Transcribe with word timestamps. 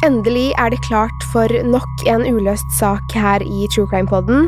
Endelig 0.00 0.54
er 0.56 0.70
det 0.72 0.80
klart 0.86 1.24
for 1.28 1.52
nok 1.68 2.04
en 2.08 2.22
uløst 2.24 2.70
sak 2.72 3.12
her 3.12 3.42
i 3.44 3.66
True 3.68 3.84
Crime 3.90 4.08
Podden, 4.08 4.46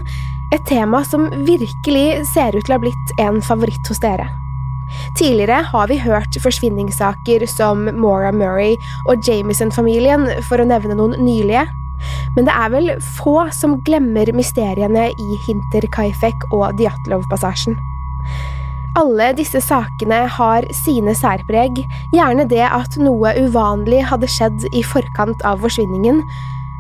et 0.53 0.63
tema 0.65 1.03
som 1.05 1.27
virkelig 1.45 2.23
ser 2.31 2.57
ut 2.57 2.65
til 2.65 2.73
å 2.73 2.79
ha 2.79 2.81
blitt 2.81 3.13
en 3.21 3.43
favoritt 3.45 3.91
hos 3.93 4.01
dere. 4.01 4.31
Tidligere 5.19 5.61
har 5.69 5.91
vi 5.93 5.99
hørt 6.01 6.39
forsvinningssaker 6.41 7.45
som 7.53 7.85
Maura 8.01 8.33
Murray 8.33 8.79
og 9.05 9.21
Jamison-familien, 9.29 10.25
for 10.49 10.61
å 10.61 10.69
nevne 10.69 10.97
noen 10.97 11.19
nylige. 11.21 11.67
Men 12.33 12.49
det 12.49 12.57
er 12.57 12.73
vel 12.73 12.91
få 13.21 13.37
som 13.53 13.77
glemmer 13.85 14.33
mysteriene 14.33 15.11
i 15.13 15.41
Hinter 15.45 15.85
Kaifek 15.93 16.49
og 16.49 16.81
Djatlov-passasjen. 16.81 17.77
Alle 18.93 19.31
disse 19.33 19.57
sakene 19.65 20.19
har 20.29 20.67
sine 20.77 21.15
særpreg, 21.17 21.79
gjerne 22.13 22.45
det 22.49 22.65
at 22.67 22.99
noe 23.01 23.31
uvanlig 23.41 24.03
hadde 24.05 24.29
skjedd 24.29 24.67
i 24.77 24.83
forkant 24.85 25.41
av 25.49 25.63
forsvinningen, 25.65 26.21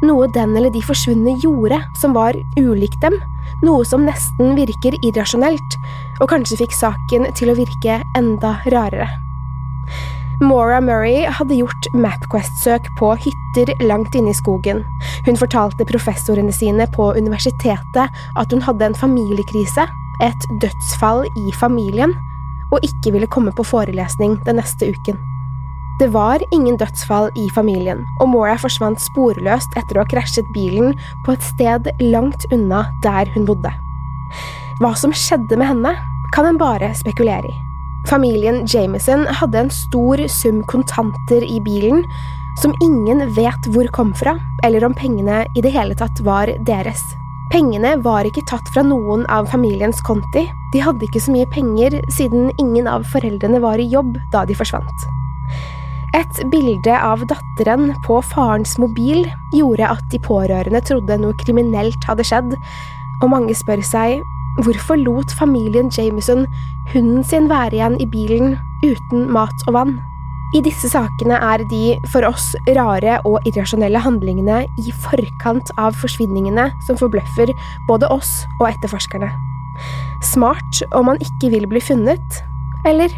noe 0.05 0.27
den 0.35 0.53
eller 0.59 0.73
de 0.75 0.83
forsvunne 0.85 1.39
gjorde 1.41 1.79
som 1.97 2.13
var 2.13 2.37
ulikt 2.61 3.01
dem, 3.01 3.17
noe 3.65 3.87
som 3.89 4.05
nesten 4.05 4.53
virker 4.59 4.99
irrasjonelt, 5.01 5.79
og 6.21 6.29
kanskje 6.35 6.61
fikk 6.61 6.77
saken 6.77 7.31
til 7.39 7.53
å 7.53 7.57
virke 7.57 8.03
enda 8.19 8.59
rarere. 8.69 9.09
Maura 10.43 10.83
Murray 10.85 11.25
hadde 11.31 11.57
gjort 11.57 11.89
Mapquest-søk 11.95 12.91
på 12.99 13.15
hytter 13.25 13.73
langt 13.87 14.13
inne 14.19 14.35
i 14.35 14.37
skogen. 14.37 14.83
Hun 15.25 15.39
fortalte 15.39 15.87
professorene 15.89 16.53
sine 16.53 16.89
på 16.93 17.13
universitetet 17.17 18.23
at 18.37 18.53
hun 18.53 18.65
hadde 18.67 18.91
en 18.91 18.99
familiekrise, 18.99 19.87
et 20.23 20.49
dødsfall 20.63 21.27
i 21.39 21.53
familien, 21.59 22.15
og 22.73 22.85
ikke 22.87 23.13
ville 23.15 23.29
komme 23.31 23.53
på 23.55 23.67
forelesning 23.67 24.39
den 24.47 24.59
neste 24.61 24.89
uken. 24.95 25.19
Det 26.01 26.09
var 26.15 26.43
ingen 26.53 26.79
dødsfall 26.81 27.29
i 27.39 27.49
familien, 27.55 28.01
og 28.21 28.31
Maura 28.33 28.57
forsvant 28.59 29.01
sporløst 29.03 29.77
etter 29.77 29.99
å 29.99 30.03
ha 30.03 30.09
krasjet 30.09 30.49
bilen 30.55 30.97
på 31.27 31.35
et 31.37 31.45
sted 31.45 31.91
langt 32.01 32.47
unna 32.55 32.87
der 33.05 33.29
hun 33.35 33.47
bodde. 33.47 33.71
Hva 34.81 34.95
som 34.99 35.13
skjedde 35.15 35.59
med 35.61 35.69
henne, 35.69 35.93
kan 36.33 36.49
en 36.49 36.59
bare 36.59 36.89
spekulere 36.97 37.45
i. 37.45 37.59
Familien 38.09 38.65
Jameson 38.67 39.29
hadde 39.31 39.61
en 39.61 39.71
stor 39.71 40.19
sum 40.33 40.63
kontanter 40.67 41.45
i 41.45 41.61
bilen, 41.63 42.03
som 42.63 42.75
ingen 42.83 43.23
vet 43.37 43.69
hvor 43.71 43.87
kom 43.95 44.11
fra, 44.17 44.35
eller 44.65 44.85
om 44.89 44.97
pengene 44.97 45.45
i 45.55 45.63
det 45.63 45.75
hele 45.77 45.95
tatt 45.99 46.25
var 46.27 46.51
deres. 46.67 47.05
Pengene 47.53 47.99
var 48.01 48.25
ikke 48.25 48.47
tatt 48.49 48.69
fra 48.73 48.81
noen 48.81 49.27
av 49.29 49.51
familiens 49.53 49.99
konti, 50.07 50.47
de 50.73 50.81
hadde 50.81 51.05
ikke 51.05 51.21
så 51.21 51.35
mye 51.35 51.49
penger 51.53 51.99
siden 52.09 52.47
ingen 52.57 52.87
av 52.89 53.05
foreldrene 53.13 53.59
var 53.61 53.77
i 53.77 53.91
jobb 53.93 54.15
da 54.33 54.47
de 54.49 54.57
forsvant. 54.57 55.05
Et 56.17 56.41
bilde 56.53 56.95
av 56.97 57.21
datteren 57.29 57.91
på 58.07 58.17
farens 58.25 58.79
mobil 58.81 59.27
gjorde 59.53 59.91
at 59.99 60.07
de 60.13 60.21
pårørende 60.25 60.81
trodde 60.89 61.19
noe 61.21 61.37
kriminelt 61.45 62.09
hadde 62.09 62.25
skjedd, 62.25 62.57
og 63.21 63.33
mange 63.35 63.57
spør 63.57 63.85
seg 63.85 64.23
hvorfor 64.65 65.01
lot 65.01 65.33
familien 65.37 65.93
Jameson 65.93 66.47
hunden 66.95 67.21
sin 67.25 67.53
være 67.53 67.77
igjen 67.77 68.01
i 68.01 68.09
bilen 68.09 68.57
uten 68.81 69.29
mat 69.33 69.69
og 69.69 69.77
vann? 69.77 69.95
I 70.53 70.61
disse 70.61 70.91
sakene 70.93 71.39
er 71.41 71.63
de, 71.71 71.95
for 72.13 72.27
oss, 72.29 72.51
rare 72.77 73.17
og 73.25 73.47
irrasjonelle 73.49 74.03
handlingene 74.05 74.67
i 74.83 74.93
forkant 75.05 75.73
av 75.81 75.97
forsvinningene 75.97 76.67
som 76.85 76.99
forbløffer 77.01 77.55
både 77.89 78.11
oss 78.13 78.43
og 78.59 78.69
etterforskerne. 78.69 79.31
Smart 80.29 80.83
om 80.93 81.09
man 81.09 81.23
ikke 81.25 81.55
vil 81.55 81.65
bli 81.71 81.81
funnet, 81.81 82.43
eller? 82.85 83.09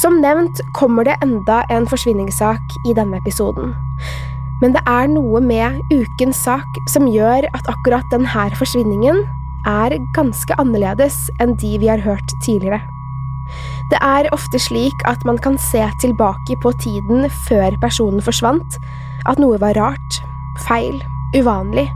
Som 0.00 0.18
nevnt 0.24 0.58
kommer 0.74 1.06
det 1.06 1.14
enda 1.22 1.62
en 1.70 1.86
forsvinningssak 1.86 2.78
i 2.90 2.94
denne 2.98 3.22
episoden. 3.22 3.70
Men 4.60 4.74
det 4.74 4.82
er 4.90 5.06
noe 5.14 5.38
med 5.40 5.78
ukens 5.94 6.42
sak 6.50 6.82
som 6.90 7.06
gjør 7.08 7.46
at 7.54 7.70
akkurat 7.70 8.06
denne 8.10 8.50
forsvinningen 8.58 9.22
er 9.70 10.00
ganske 10.16 10.56
annerledes 10.58 11.28
enn 11.38 11.54
de 11.62 11.76
vi 11.78 11.94
har 11.94 12.02
hørt 12.02 12.34
tidligere. 12.42 12.82
Det 13.90 13.98
er 14.06 14.28
ofte 14.34 14.58
slik 14.62 15.02
at 15.10 15.24
man 15.26 15.38
kan 15.42 15.56
se 15.58 15.82
tilbake 16.02 16.56
på 16.62 16.70
tiden 16.82 17.26
før 17.48 17.74
personen 17.82 18.22
forsvant, 18.22 18.78
at 19.26 19.40
noe 19.42 19.58
var 19.58 19.74
rart, 19.78 20.20
feil, 20.68 21.00
uvanlig, 21.34 21.88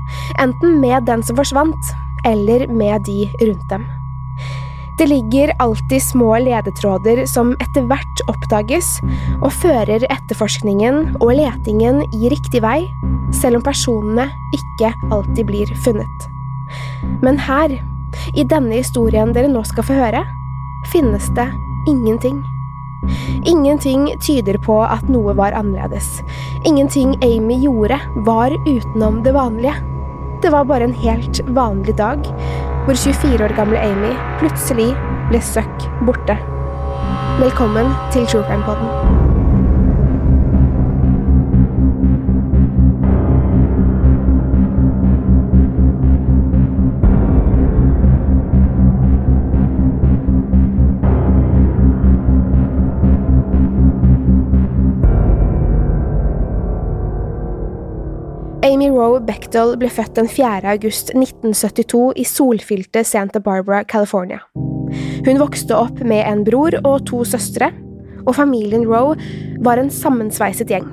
enten 0.43 0.81
med 0.83 1.07
den 1.07 1.23
som 1.23 1.39
forsvant, 1.39 1.93
eller 2.27 2.67
med 2.67 3.07
de 3.07 3.29
rundt 3.45 3.69
dem. 3.71 3.87
Det 4.99 5.09
ligger 5.11 5.53
alltid 5.59 6.03
små 6.03 6.37
ledetråder 6.39 7.25
som 7.27 7.53
etter 7.63 7.87
hvert 7.91 8.21
oppdages 8.31 9.01
og 9.41 9.51
fører 9.55 10.07
etterforskningen 10.07 11.17
og 11.19 11.35
letingen 11.35 12.03
i 12.15 12.31
riktig 12.31 12.63
vei, 12.63 12.79
selv 13.35 13.59
om 13.59 13.67
personene 13.67 14.29
ikke 14.55 14.93
alltid 15.11 15.51
blir 15.51 15.75
funnet. 15.87 16.31
Men 17.27 17.39
her, 17.43 17.75
i 18.39 18.47
denne 18.47 18.79
historien 18.79 19.35
dere 19.35 19.51
nå 19.51 19.65
skal 19.67 19.87
få 19.87 19.99
høre, 19.99 20.23
finnes 20.93 21.27
det 21.35 21.49
ingenting. 21.87 22.45
Ingenting 23.45 24.09
tyder 24.21 24.59
på 24.65 24.79
at 24.85 25.09
noe 25.13 25.35
var 25.37 25.57
annerledes. 25.57 26.23
Ingenting 26.65 27.17
Amy 27.25 27.59
gjorde, 27.65 28.01
var 28.27 28.55
utenom 28.67 29.23
det 29.23 29.35
vanlige. 29.37 29.75
Det 30.43 30.53
var 30.53 30.65
bare 30.65 30.85
en 30.85 30.97
helt 31.05 31.41
vanlig 31.49 31.97
dag, 31.97 32.25
hvor 32.85 32.95
24 32.95 33.45
år 33.45 33.57
gamle 33.57 33.81
Amy 33.81 34.13
plutselig 34.41 34.91
ble 35.31 35.41
søkk 35.41 35.89
borte. 36.05 36.39
Velkommen 37.41 37.93
til 38.13 38.27
True 38.27 38.45
Crime 38.49 38.65
Podden. 38.69 39.24
Amy 58.75 58.89
Roe 58.91 59.21
Bechdel 59.23 59.77
ble 59.79 59.87
født 59.93 60.17
den 60.19 60.27
4. 60.27 60.65
august 60.67 61.13
1972 61.15 62.17
i 62.19 62.25
solfylte 62.27 63.05
Santa 63.07 63.39
Barbara, 63.39 63.85
California. 63.87 64.41
Hun 65.25 65.39
vokste 65.39 65.77
opp 65.79 66.01
med 66.03 66.25
en 66.27 66.43
bror 66.47 66.75
og 66.81 67.05
to 67.07 67.21
søstre, 67.29 67.69
og 68.25 68.35
familien 68.35 68.83
Roe 68.89 69.15
var 69.63 69.79
en 69.79 69.93
sammensveiset 69.95 70.73
gjeng. 70.75 70.89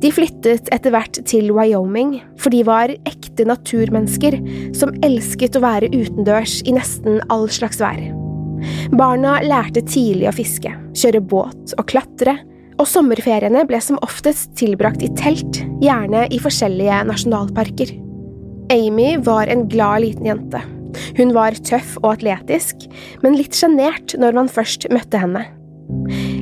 De 0.00 0.14
flyttet 0.14 0.70
etter 0.72 0.94
hvert 0.94 1.20
til 1.28 1.50
Wyoming, 1.52 2.22
for 2.40 2.54
de 2.54 2.62
var 2.64 2.94
ekte 3.10 3.44
naturmennesker 3.50 4.38
som 4.78 4.94
elsket 5.04 5.58
å 5.58 5.64
være 5.66 5.90
utendørs 5.92 6.62
i 6.64 6.72
nesten 6.78 7.20
all 7.28 7.50
slags 7.52 7.82
vær. 7.82 8.00
Barna 8.96 9.42
lærte 9.44 9.84
tidlig 9.84 10.30
å 10.30 10.36
fiske, 10.38 10.72
kjøre 10.96 11.20
båt 11.20 11.76
og 11.76 11.90
klatre, 11.90 12.38
og 12.78 12.86
sommerferiene 12.86 13.64
ble 13.68 13.80
som 13.82 13.98
oftest 14.06 14.54
tilbrakt 14.58 15.02
i 15.02 15.10
telt, 15.18 15.60
gjerne 15.82 16.26
i 16.34 16.40
forskjellige 16.42 17.02
nasjonalparker. 17.10 17.94
Amy 18.72 19.16
var 19.24 19.50
en 19.50 19.66
glad 19.70 20.04
liten 20.04 20.28
jente. 20.28 20.62
Hun 21.18 21.32
var 21.36 21.56
tøff 21.66 21.96
og 22.02 22.14
atletisk, 22.16 22.86
men 23.22 23.36
litt 23.38 23.56
sjenert 23.56 24.14
når 24.18 24.36
man 24.38 24.50
først 24.52 24.88
møtte 24.94 25.20
henne. 25.20 25.44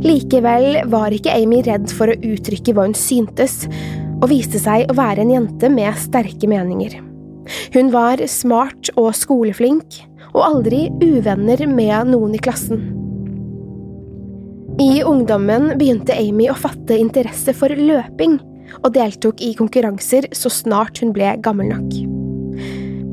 Likevel 0.03 0.83
var 0.91 1.15
ikke 1.15 1.35
Amy 1.35 1.63
redd 1.67 1.91
for 1.95 2.11
å 2.11 2.19
uttrykke 2.19 2.75
hva 2.75 2.89
hun 2.89 2.97
syntes, 2.99 3.65
og 4.21 4.31
viste 4.33 4.61
seg 4.61 4.91
å 4.91 4.97
være 4.97 5.23
en 5.23 5.33
jente 5.35 5.71
med 5.73 5.97
sterke 6.01 6.51
meninger. 6.51 6.99
Hun 7.77 7.93
var 7.95 8.23
smart 8.31 8.91
og 8.99 9.13
skoleflink, 9.15 10.01
og 10.35 10.43
aldri 10.45 10.87
uvenner 11.01 11.63
med 11.71 12.13
noen 12.13 12.35
i 12.37 12.43
klassen. 12.43 12.96
I 14.77 15.01
ungdommen 15.09 15.71
begynte 15.81 16.13
Amy 16.13 16.51
å 16.53 16.55
fatte 16.59 16.99
interesse 17.01 17.55
for 17.57 17.73
løping, 17.73 18.35
og 18.83 18.91
deltok 18.93 19.41
i 19.41 19.55
konkurranser 19.57 20.27
så 20.37 20.53
snart 20.53 21.01
hun 21.01 21.15
ble 21.17 21.31
gammel 21.41 21.71
nok. 21.71 21.95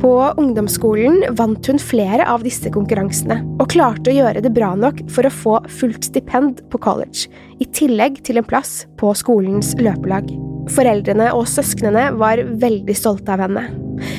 På 0.04 0.12
ungdomsskolen 0.42 1.21
vant 1.39 1.69
hun 1.71 1.80
flere 1.80 2.25
av 2.27 2.44
disse 2.44 2.68
konkurransene, 2.74 3.39
og 3.63 3.71
klarte 3.71 4.12
å 4.12 4.18
gjøre 4.18 4.44
det 4.44 4.51
bra 4.51 4.74
nok 4.75 5.00
for 5.07 5.24
å 5.24 5.31
få 5.31 5.56
fullt 5.80 6.10
stipend 6.10 6.60
på 6.68 6.83
college, 6.83 7.31
i 7.63 7.69
tillegg 7.71 8.19
til 8.27 8.42
en 8.42 8.50
plass 8.50 8.81
på 9.00 9.16
skolens 9.16 9.71
løpelag. 9.80 10.27
Foreldrene 10.75 11.31
og 11.31 11.48
søsknene 11.48 12.09
var 12.19 12.44
veldig 12.59 12.98
stolte 13.00 13.38
av 13.38 13.48
henne, 13.48 13.69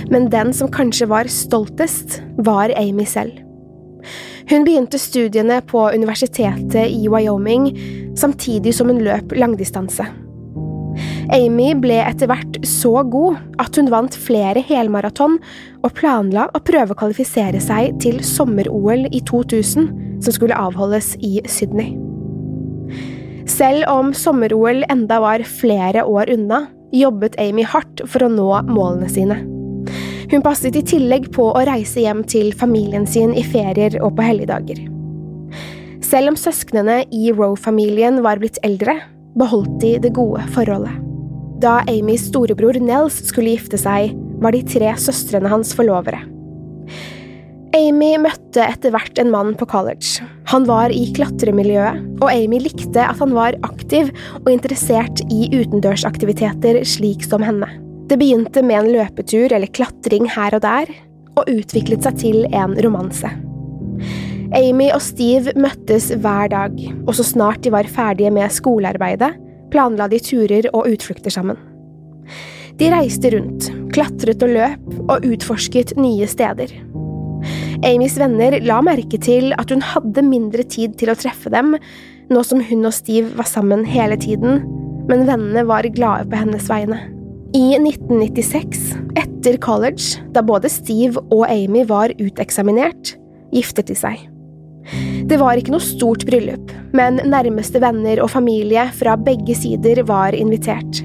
men 0.08 0.32
den 0.32 0.56
som 0.56 0.72
kanskje 0.72 1.12
var 1.12 1.28
stoltest, 1.28 2.22
var 2.40 2.72
Amy 2.80 3.04
selv. 3.04 3.36
Hun 4.50 4.64
begynte 4.66 4.98
studiene 5.00 5.60
på 5.64 5.86
universitetet 5.94 6.90
i 6.90 7.08
Wyoming 7.08 7.70
samtidig 8.16 8.74
som 8.76 8.90
hun 8.92 9.00
løp 9.04 9.32
langdistanse. 9.36 10.06
Amy 11.34 11.72
ble 11.80 11.96
etter 12.04 12.28
hvert 12.30 12.58
så 12.68 13.00
god 13.10 13.40
at 13.62 13.78
hun 13.78 13.88
vant 13.90 14.14
flere 14.26 14.60
helmaraton 14.68 15.38
og 15.82 15.94
planla 15.96 16.46
å 16.54 16.60
prøve 16.62 16.94
å 16.94 16.98
kvalifisere 17.00 17.62
seg 17.62 17.96
til 18.04 18.20
sommer-OL 18.24 19.08
i 19.08 19.22
2000, 19.26 19.88
som 20.22 20.36
skulle 20.36 20.58
avholdes 20.58 21.14
i 21.24 21.38
Sydney. 21.50 21.96
Selv 23.50 23.88
om 23.92 24.12
sommer-OL 24.16 24.84
enda 24.92 25.18
var 25.24 25.44
flere 25.48 26.04
år 26.04 26.30
unna, 26.36 26.66
jobbet 26.94 27.40
Amy 27.40 27.64
hardt 27.66 28.04
for 28.06 28.24
å 28.24 28.32
nå 28.32 28.50
målene 28.68 29.10
sine. 29.10 29.40
Hun 30.34 30.42
passet 30.42 30.74
i 30.74 30.80
tillegg 30.82 31.28
på 31.30 31.44
å 31.54 31.60
reise 31.62 32.02
hjem 32.02 32.24
til 32.26 32.48
familien 32.58 33.04
sin 33.06 33.30
i 33.38 33.44
ferier 33.46 33.94
og 34.00 34.16
på 34.16 34.24
helligdager. 34.26 34.80
Selv 36.02 36.32
om 36.32 36.38
søsknene 36.38 37.04
i 37.14 37.28
Roe-familien 37.30 38.18
var 38.24 38.40
blitt 38.42 38.58
eldre, 38.66 38.96
beholdt 39.38 39.76
de 39.84 39.92
det 40.02 40.10
gode 40.16 40.42
forholdet. 40.56 40.96
Da 41.62 41.76
Amys 41.86 42.26
storebror 42.32 42.80
Nels 42.82 43.20
skulle 43.28 43.54
gifte 43.54 43.78
seg, 43.78 44.10
var 44.42 44.58
de 44.58 44.64
tre 44.66 44.90
søstrene 44.98 45.52
hans 45.54 45.70
forlovere. 45.78 46.24
Amy 47.78 48.10
møtte 48.26 48.66
etter 48.66 48.90
hvert 48.90 49.22
en 49.22 49.30
mann 49.30 49.54
på 49.54 49.70
college. 49.70 50.26
Han 50.50 50.66
var 50.66 50.90
i 50.90 51.06
klatremiljøet, 51.14 52.02
og 52.18 52.26
Amy 52.34 52.58
likte 52.66 53.06
at 53.06 53.22
han 53.22 53.38
var 53.38 53.54
aktiv 53.62 54.10
og 54.42 54.50
interessert 54.50 55.22
i 55.30 55.46
utendørsaktiviteter 55.54 56.82
slik 56.82 57.22
som 57.22 57.46
henne. 57.46 57.70
Det 58.04 58.18
begynte 58.20 58.60
med 58.62 58.82
en 58.82 58.92
løpetur 58.92 59.52
eller 59.52 59.70
klatring 59.72 60.28
her 60.28 60.56
og 60.56 60.64
der, 60.64 60.90
og 61.34 61.48
utviklet 61.50 62.04
seg 62.04 62.18
til 62.20 62.44
en 62.52 62.76
romanse. 62.84 63.30
Amy 64.54 64.90
og 64.94 65.00
Steve 65.02 65.54
møttes 65.58 66.10
hver 66.12 66.50
dag, 66.52 66.74
og 67.06 67.14
så 67.16 67.24
snart 67.26 67.64
de 67.64 67.72
var 67.74 67.88
ferdige 67.90 68.30
med 68.34 68.52
skolearbeidet, 68.54 69.32
planla 69.72 70.06
de 70.12 70.20
turer 70.22 70.68
og 70.74 70.90
utflukter 70.92 71.32
sammen. 71.32 71.58
De 72.78 72.90
reiste 72.92 73.30
rundt, 73.34 73.70
klatret 73.94 74.42
og 74.44 74.52
løp, 74.52 74.86
og 75.08 75.24
utforsket 75.24 75.96
nye 75.98 76.28
steder. 76.30 76.76
Amys 77.84 78.18
venner 78.20 78.58
la 78.64 78.78
merke 78.84 79.18
til 79.20 79.52
at 79.58 79.72
hun 79.72 79.82
hadde 79.84 80.28
mindre 80.28 80.64
tid 80.68 80.94
til 81.00 81.12
å 81.12 81.18
treffe 81.18 81.50
dem, 81.52 81.74
nå 82.30 82.44
som 82.46 82.62
hun 82.64 82.86
og 82.86 82.94
Steve 82.96 83.32
var 83.38 83.48
sammen 83.48 83.84
hele 83.88 84.20
tiden, 84.20 84.62
men 85.08 85.26
vennene 85.28 85.66
var 85.68 85.88
glade 85.96 86.28
på 86.30 86.44
hennes 86.44 86.70
vegne. 86.70 87.02
I 87.54 87.76
1996, 87.78 88.96
etter 89.14 89.56
college, 89.62 90.18
da 90.34 90.42
både 90.42 90.66
Steve 90.72 91.20
og 91.30 91.44
Amy 91.46 91.84
var 91.86 92.10
uteksaminert, 92.18 93.12
giftet 93.54 93.92
de 93.92 93.94
seg. 93.94 94.24
Det 95.30 95.38
var 95.38 95.54
ikke 95.60 95.70
noe 95.70 95.84
stort 95.84 96.26
bryllup, 96.26 96.72
men 96.98 97.20
nærmeste 97.22 97.78
venner 97.78 98.18
og 98.24 98.32
familie 98.32 98.88
fra 98.98 99.14
begge 99.14 99.54
sider 99.54 100.02
var 100.08 100.34
invitert. 100.34 101.04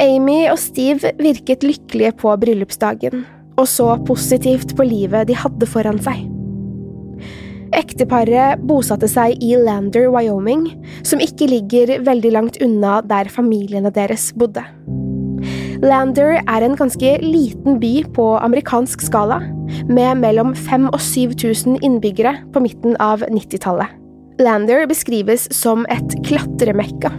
Amy 0.00 0.46
og 0.48 0.56
Steve 0.62 1.12
virket 1.20 1.66
lykkelige 1.68 2.14
på 2.16 2.32
bryllupsdagen, 2.40 3.26
og 3.60 3.68
så 3.68 3.92
positivt 4.08 4.72
på 4.76 4.88
livet 4.88 5.28
de 5.28 5.36
hadde 5.36 5.68
foran 5.68 6.00
seg. 6.00 6.24
Ekteparet 7.76 8.64
bosatte 8.64 9.08
seg 9.10 9.36
i 9.44 9.52
Lander, 9.60 10.08
Wyoming, 10.16 10.70
som 11.04 11.20
ikke 11.20 11.50
ligger 11.52 11.98
veldig 12.08 12.32
langt 12.32 12.62
unna 12.64 13.02
der 13.04 13.28
familiene 13.28 13.92
deres 13.92 14.30
bodde. 14.32 14.64
Lander 15.84 16.38
er 16.40 16.64
en 16.64 16.76
ganske 16.78 17.10
liten 17.20 17.76
by 17.82 17.92
på 18.16 18.24
amerikansk 18.40 19.02
skala, 19.04 19.42
med 19.90 20.22
mellom 20.22 20.54
5000 20.56 20.88
og 20.88 21.00
7000 21.02 21.78
innbyggere 21.84 22.32
på 22.54 22.62
midten 22.64 22.96
av 23.02 23.24
90-tallet. 23.28 23.92
Lander 24.40 24.84
beskrives 24.88 25.46
som 25.54 25.86
et 25.92 26.16
klatremekka, 26.26 27.10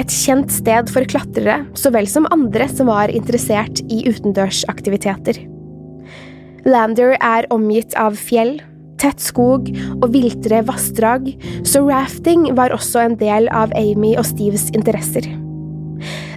et 0.00 0.12
kjent 0.12 0.52
sted 0.52 0.88
for 0.92 1.04
klatrere 1.08 1.58
så 1.76 1.92
vel 1.92 2.08
som 2.08 2.28
andre 2.32 2.68
som 2.72 2.88
var 2.88 3.12
interessert 3.12 3.82
i 3.92 4.02
utendørsaktiviteter. 4.08 5.42
Lander 6.68 7.16
er 7.18 7.48
omgitt 7.52 7.96
av 7.98 8.16
fjell, 8.16 8.56
tett 9.02 9.20
skog 9.20 9.68
og 9.98 10.08
viltre 10.14 10.62
vassdrag, 10.68 11.32
så 11.66 11.84
rafting 11.88 12.48
var 12.56 12.72
også 12.76 13.04
en 13.04 13.20
del 13.20 13.52
av 13.52 13.74
Amy 13.76 14.14
og 14.16 14.28
Steves 14.28 14.70
interesser. 14.76 15.28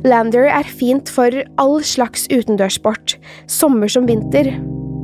Lander 0.05 0.45
er 0.53 0.67
fint 0.69 1.09
for 1.09 1.33
all 1.61 1.79
slags 1.85 2.27
utendørssport, 2.29 3.15
sommer 3.49 3.89
som 3.89 4.05
vinter, 4.05 4.51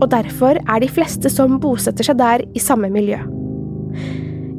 og 0.01 0.11
derfor 0.13 0.59
er 0.61 0.81
de 0.83 0.89
fleste 0.91 1.29
som 1.33 1.57
bosetter 1.61 2.05
seg 2.05 2.19
der, 2.21 2.43
i 2.53 2.61
samme 2.61 2.91
miljø. 2.93 3.17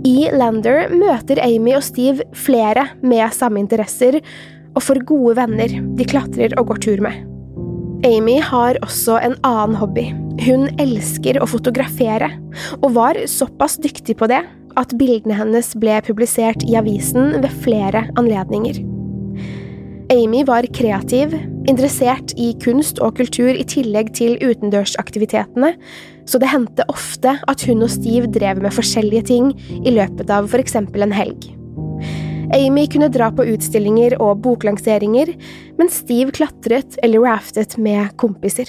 I 0.02 0.32
Lander 0.34 0.90
møter 0.90 1.38
Amy 1.44 1.76
og 1.78 1.84
Steve 1.86 2.26
flere 2.34 2.88
med 3.06 3.34
samme 3.36 3.62
interesser, 3.62 4.18
og 4.74 4.82
får 4.82 5.04
gode 5.06 5.36
venner 5.38 5.76
de 5.98 6.06
klatrer 6.08 6.56
og 6.58 6.72
går 6.72 6.82
tur 6.88 7.02
med. 7.04 7.20
Amy 8.08 8.40
har 8.42 8.80
også 8.82 9.20
en 9.22 9.36
annen 9.46 9.76
hobby. 9.78 10.08
Hun 10.42 10.66
elsker 10.82 11.38
å 11.38 11.46
fotografere, 11.46 12.32
og 12.80 12.96
var 12.96 13.20
såpass 13.30 13.78
dyktig 13.78 14.18
på 14.18 14.26
det 14.32 14.42
at 14.80 14.96
bildene 14.98 15.36
hennes 15.38 15.70
ble 15.78 16.00
publisert 16.02 16.64
i 16.66 16.74
avisen 16.80 17.36
ved 17.44 17.52
flere 17.62 18.08
anledninger. 18.18 18.82
Amy 20.12 20.42
var 20.44 20.66
kreativ, 20.76 21.32
interessert 21.70 22.34
i 22.36 22.50
kunst 22.60 22.98
og 23.00 23.14
kultur 23.16 23.48
i 23.48 23.64
tillegg 23.64 24.10
til 24.18 24.34
utendørsaktivitetene, 24.44 25.70
så 26.28 26.40
det 26.42 26.50
hendte 26.52 26.84
ofte 26.92 27.38
at 27.48 27.64
hun 27.64 27.80
og 27.86 27.88
Steve 27.94 28.28
drev 28.34 28.60
med 28.60 28.74
forskjellige 28.76 29.24
ting 29.30 29.48
i 29.80 29.94
løpet 29.94 30.28
av 30.34 30.50
for 30.52 30.60
eksempel 30.60 31.06
en 31.06 31.16
helg. 31.16 31.48
Amy 32.52 32.84
kunne 32.92 33.08
dra 33.08 33.30
på 33.32 33.46
utstillinger 33.54 34.18
og 34.20 34.42
boklanseringer, 34.44 35.32
mens 35.80 36.02
Steve 36.04 36.34
klatret 36.36 37.00
eller 37.00 37.24
raftet 37.24 37.78
med 37.80 38.12
kompiser. 38.20 38.68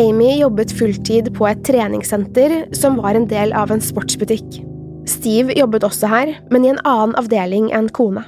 Amy 0.00 0.32
jobbet 0.38 0.72
fulltid 0.80 1.28
på 1.36 1.50
et 1.50 1.64
treningssenter 1.68 2.62
som 2.72 2.96
var 3.02 3.18
en 3.18 3.28
del 3.28 3.52
av 3.52 3.74
en 3.74 3.84
sportsbutikk. 3.84 4.62
Steve 5.10 5.52
jobbet 5.60 5.84
også 5.84 6.08
her, 6.08 6.38
men 6.48 6.64
i 6.64 6.72
en 6.72 6.84
annen 6.88 7.18
avdeling 7.20 7.68
enn 7.76 7.92
kona. 7.92 8.24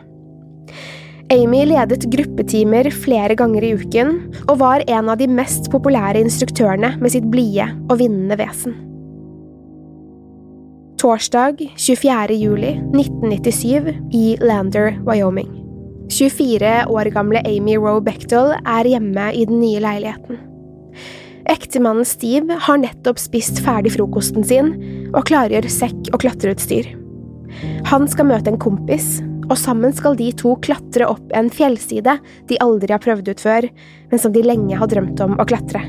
Amy 1.33 1.63
ledet 1.65 2.05
gruppetimer 2.13 2.91
flere 2.93 3.33
ganger 3.39 3.65
i 3.65 3.71
uken, 3.81 4.11
og 4.51 4.59
var 4.61 4.83
en 4.85 5.09
av 5.09 5.17
de 5.17 5.29
mest 5.33 5.71
populære 5.73 6.21
instruktørene 6.21 6.91
med 7.01 7.15
sitt 7.15 7.31
blide 7.33 7.71
og 7.89 8.03
vinnende 8.03 8.37
vesen. 8.37 8.77
Torsdag 11.01 11.65
24. 11.81 12.37
juli 12.37 12.75
1997 12.93 14.13
i 14.15 14.37
Lander, 14.45 14.93
Wyoming. 15.09 15.49
24 16.13 16.75
år 16.93 17.11
gamle 17.17 17.41
Amy 17.49 17.79
Roe 17.81 18.05
Bechtel 18.05 18.53
er 18.61 18.93
hjemme 18.93 19.33
i 19.33 19.49
den 19.49 19.63
nye 19.65 19.81
leiligheten. 19.81 20.37
Ektemannen 21.49 22.07
Steve 22.07 22.61
har 22.69 22.79
nettopp 22.79 23.19
spist 23.19 23.65
ferdig 23.65 23.97
frokosten 23.97 24.45
sin 24.47 24.75
og 25.17 25.25
klargjør 25.33 25.67
sekk 25.73 26.13
og 26.13 26.21
klatreutstyr. 26.27 26.93
Han 27.89 28.05
skal 28.09 28.29
møte 28.29 28.53
en 28.53 28.61
kompis, 28.61 29.23
og 29.53 29.59
sammen 29.61 29.93
skal 29.93 30.17
de 30.17 30.31
to 30.37 30.55
klatre 30.65 31.07
opp 31.13 31.33
en 31.37 31.51
fjellside 31.53 32.17
de 32.49 32.61
aldri 32.65 32.95
har 32.95 33.03
prøvd 33.05 33.29
ut 33.35 33.43
før, 33.43 33.69
men 34.11 34.23
som 34.23 34.33
de 34.33 34.45
lenge 34.47 34.79
har 34.81 34.89
drømt 34.89 35.21
om 35.25 35.37
å 35.37 35.49
klatre. 35.49 35.85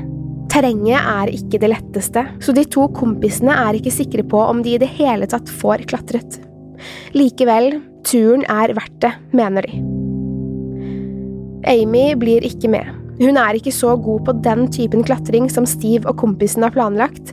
Terrenget 0.52 1.00
er 1.00 1.32
ikke 1.32 1.58
det 1.62 1.70
letteste, 1.72 2.26
så 2.44 2.54
de 2.54 2.66
to 2.70 2.86
kompisene 2.94 3.56
er 3.64 3.78
ikke 3.78 3.94
sikre 3.94 4.24
på 4.28 4.42
om 4.44 4.60
de 4.62 4.76
i 4.76 4.82
det 4.82 4.90
hele 5.00 5.26
tatt 5.30 5.48
får 5.62 5.86
klatret. 5.90 6.38
Likevel, 7.16 7.80
turen 8.06 8.44
er 8.52 8.74
verdt 8.76 9.00
det, 9.02 9.14
mener 9.34 9.66
de. 9.66 9.80
Amy 11.72 12.10
blir 12.20 12.44
ikke 12.44 12.68
med. 12.70 12.92
Hun 13.22 13.38
er 13.40 13.56
ikke 13.56 13.72
så 13.72 13.94
god 13.96 14.26
på 14.26 14.36
den 14.44 14.66
typen 14.74 15.06
klatring 15.06 15.48
som 15.50 15.66
Steve 15.70 16.10
og 16.10 16.18
kompisen 16.20 16.66
har 16.66 16.74
planlagt. 16.76 17.32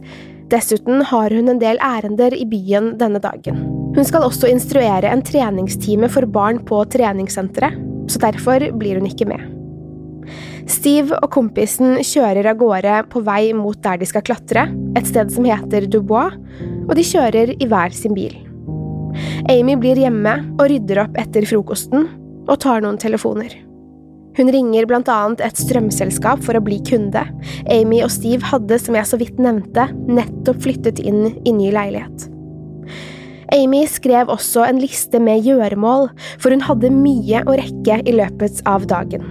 Dessuten 0.53 1.03
har 1.11 1.33
hun 1.35 1.51
en 1.51 1.61
del 1.61 1.81
ærender 1.83 2.33
i 2.37 2.47
byen 2.47 2.95
denne 3.01 3.19
dagen. 3.23 3.80
Hun 3.91 4.05
skal 4.07 4.23
også 4.23 4.47
instruere 4.47 5.09
en 5.11 5.23
treningstime 5.25 6.07
for 6.11 6.27
barn 6.29 6.61
på 6.67 6.79
treningssenteret, 6.93 7.75
så 8.11 8.21
derfor 8.23 8.63
blir 8.79 8.99
hun 8.99 9.09
ikke 9.09 9.27
med. 9.27 9.43
Steve 10.69 11.17
og 11.17 11.31
kompisen 11.33 11.97
kjører 12.05 12.47
av 12.51 12.59
gårde 12.61 13.01
på 13.11 13.23
vei 13.25 13.51
mot 13.57 13.79
der 13.83 13.99
de 13.99 14.07
skal 14.07 14.23
klatre, 14.23 14.67
et 14.95 15.09
sted 15.09 15.33
som 15.33 15.47
heter 15.47 15.89
Dubois, 15.91 16.37
og 16.87 16.95
de 16.95 17.05
kjører 17.07 17.55
i 17.57 17.67
hver 17.67 17.91
sin 17.95 18.15
bil. 18.15 18.37
Amy 19.51 19.75
blir 19.79 19.99
hjemme 19.99 20.37
og 20.55 20.69
rydder 20.71 21.03
opp 21.03 21.19
etter 21.19 21.47
frokosten, 21.49 22.07
og 22.47 22.57
tar 22.63 22.83
noen 22.85 22.99
telefoner. 23.01 23.53
Hun 24.37 24.47
ringer 24.55 24.87
blant 24.87 25.09
annet 25.11 25.43
et 25.43 25.59
strømselskap 25.59 26.43
for 26.45 26.55
å 26.55 26.63
bli 26.63 26.79
kunde. 26.87 27.25
Amy 27.67 27.99
og 28.05 28.13
Steve 28.13 28.47
hadde, 28.47 28.79
som 28.79 28.95
jeg 28.95 29.09
så 29.09 29.19
vidt 29.19 29.41
nevnte, 29.43 29.89
nettopp 30.07 30.63
flyttet 30.63 31.03
inn 31.03 31.25
i 31.43 31.51
ny 31.51 31.73
leilighet. 31.75 32.30
Amy 33.51 33.83
skrev 33.89 34.31
også 34.31 34.63
en 34.63 34.79
liste 34.79 35.19
med 35.19 35.43
gjøremål, 35.43 36.09
for 36.39 36.53
hun 36.53 36.63
hadde 36.63 36.91
mye 36.95 37.43
å 37.43 37.55
rekke 37.59 37.99
i 38.07 38.15
løpet 38.15 38.63
av 38.69 38.87
dagen. 38.87 39.25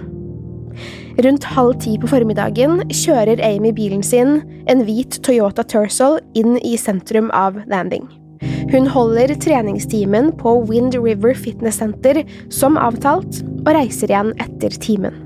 Rundt 1.21 1.45
halv 1.55 1.75
ti 1.83 1.97
på 1.99 2.09
formiddagen 2.09 2.83
kjører 2.93 3.41
Amy 3.43 3.73
bilen 3.75 4.03
sin, 4.05 4.39
en 4.71 4.85
hvit 4.87 5.17
Toyota 5.25 5.65
Tursal, 5.67 6.19
inn 6.37 6.55
i 6.61 6.77
sentrum 6.79 7.31
av 7.35 7.59
Landing. 7.71 8.05
Hun 8.71 8.87
holder 8.89 9.33
treningstimen 9.41 10.31
på 10.39 10.53
Wind 10.69 10.95
River 10.95 11.35
Fitness 11.37 11.81
Center 11.81 12.21
som 12.53 12.79
avtalt, 12.79 13.41
og 13.65 13.73
reiser 13.75 14.13
igjen 14.13 14.33
etter 14.41 14.77
timen. 14.81 15.17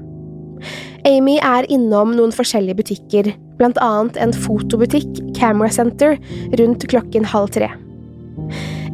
Amy 1.05 1.35
er 1.43 1.67
innom 1.69 2.15
noen 2.17 2.33
forskjellige 2.33 2.79
butikker, 2.79 3.33
blant 3.59 3.77
annet 3.83 4.17
en 4.17 4.33
fotobutikk, 4.33 5.19
Camera 5.37 5.69
Center, 5.71 6.17
rundt 6.57 6.87
klokken 6.91 7.27
halv 7.29 7.51
tre. 7.55 7.69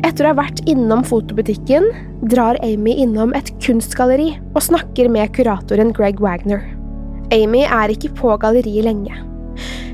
Etter 0.01 0.25
å 0.25 0.31
ha 0.31 0.37
vært 0.39 0.63
innom 0.69 1.03
fotobutikken, 1.05 1.85
drar 2.31 2.57
Amy 2.65 2.95
innom 3.03 3.35
et 3.37 3.51
kunstgalleri 3.61 4.31
og 4.55 4.63
snakker 4.65 5.09
med 5.13 5.29
kuratoren 5.35 5.93
Greg 5.93 6.21
Wagner. 6.23 6.63
Amy 7.31 7.61
er 7.67 7.93
ikke 7.93 8.09
på 8.17 8.33
galleriet 8.41 8.87
lenge. 8.87 9.13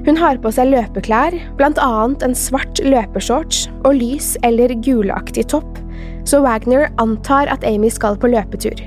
Hun 0.08 0.16
har 0.16 0.40
på 0.40 0.54
seg 0.56 0.72
løpeklær, 0.72 1.36
blant 1.60 1.80
annet 1.84 2.24
en 2.24 2.36
svart 2.38 2.80
løpeshorts 2.80 3.66
og 3.84 4.00
lys 4.00 4.36
eller 4.48 4.72
gulaktig 4.86 5.50
topp, 5.52 5.82
så 6.28 6.40
Wagner 6.46 6.88
antar 7.04 7.52
at 7.52 7.66
Amy 7.68 7.92
skal 7.92 8.16
på 8.16 8.32
løpetur. 8.32 8.80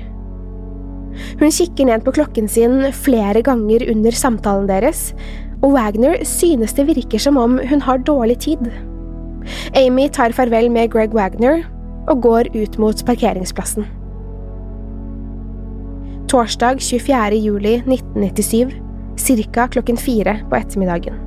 Hun 1.37 1.53
kikker 1.53 1.85
ned 1.85 2.01
på 2.05 2.15
klokken 2.17 2.49
sin 2.49 2.79
flere 2.97 3.43
ganger 3.45 3.85
under 3.93 4.15
samtalen 4.15 4.69
deres, 4.71 5.11
og 5.61 5.75
Wagner 5.77 6.17
synes 6.25 6.73
det 6.73 6.89
virker 6.89 7.21
som 7.21 7.37
om 7.37 7.59
hun 7.69 7.85
har 7.85 8.01
dårlig 8.09 8.41
tid. 8.47 8.71
Amy 9.77 10.09
tar 10.09 10.35
farvel 10.35 10.69
med 10.73 10.91
Greg 10.93 11.15
Wagner 11.17 11.63
og 12.09 12.21
går 12.25 12.51
ut 12.55 12.77
mot 12.81 13.05
parkeringsplassen. 13.05 13.87
Torsdag 16.31 16.79
24. 16.79 17.35
juli 17.43 17.75
1997, 17.83 18.71
ca. 19.51 19.67
klokken 19.67 19.97
fire 19.99 20.37
på 20.49 20.55
ettermiddagen. 20.55 21.19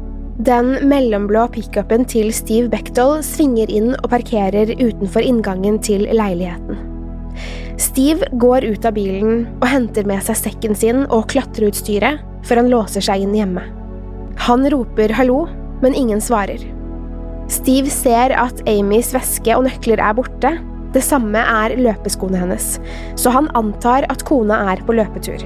Den 0.44 0.88
mellomblå 0.88 1.44
pickupen 1.54 2.06
til 2.11 2.33
Steve 2.35 2.71
Bechdol 2.73 3.21
svinger 3.23 3.71
inn 3.71 3.92
og 4.00 4.09
parkerer 4.11 4.73
utenfor 4.80 5.23
inngangen 5.23 5.78
til 5.78 6.09
leiligheten. 6.11 6.80
Steve 7.78 8.26
går 8.42 8.66
ut 8.66 8.87
av 8.87 8.97
bilen 8.97 9.44
og 9.61 9.68
henter 9.71 10.06
med 10.06 10.25
seg 10.26 10.40
sekken 10.40 10.75
sin 10.78 11.04
og 11.06 11.28
klatreutstyret 11.30 12.23
før 12.47 12.62
han 12.62 12.71
låser 12.73 13.04
seg 13.04 13.23
inn 13.23 13.35
hjemme. 13.37 13.62
Han 14.49 14.66
roper 14.73 15.14
hallo, 15.14 15.44
men 15.83 15.94
ingen 15.94 16.23
svarer. 16.23 16.74
Steve 17.52 17.90
ser 17.92 18.32
at 18.32 18.62
Amys 18.70 19.12
veske 19.14 19.56
og 19.56 19.66
nøkler 19.66 20.00
er 20.00 20.16
borte. 20.16 20.54
Det 20.94 21.02
samme 21.04 21.40
er 21.40 21.74
løpeskoene 21.76 22.38
hennes, 22.38 22.76
så 23.18 23.32
han 23.34 23.50
antar 23.58 24.06
at 24.12 24.22
kona 24.28 24.60
er 24.72 24.82
på 24.86 24.94
løpetur. 24.94 25.42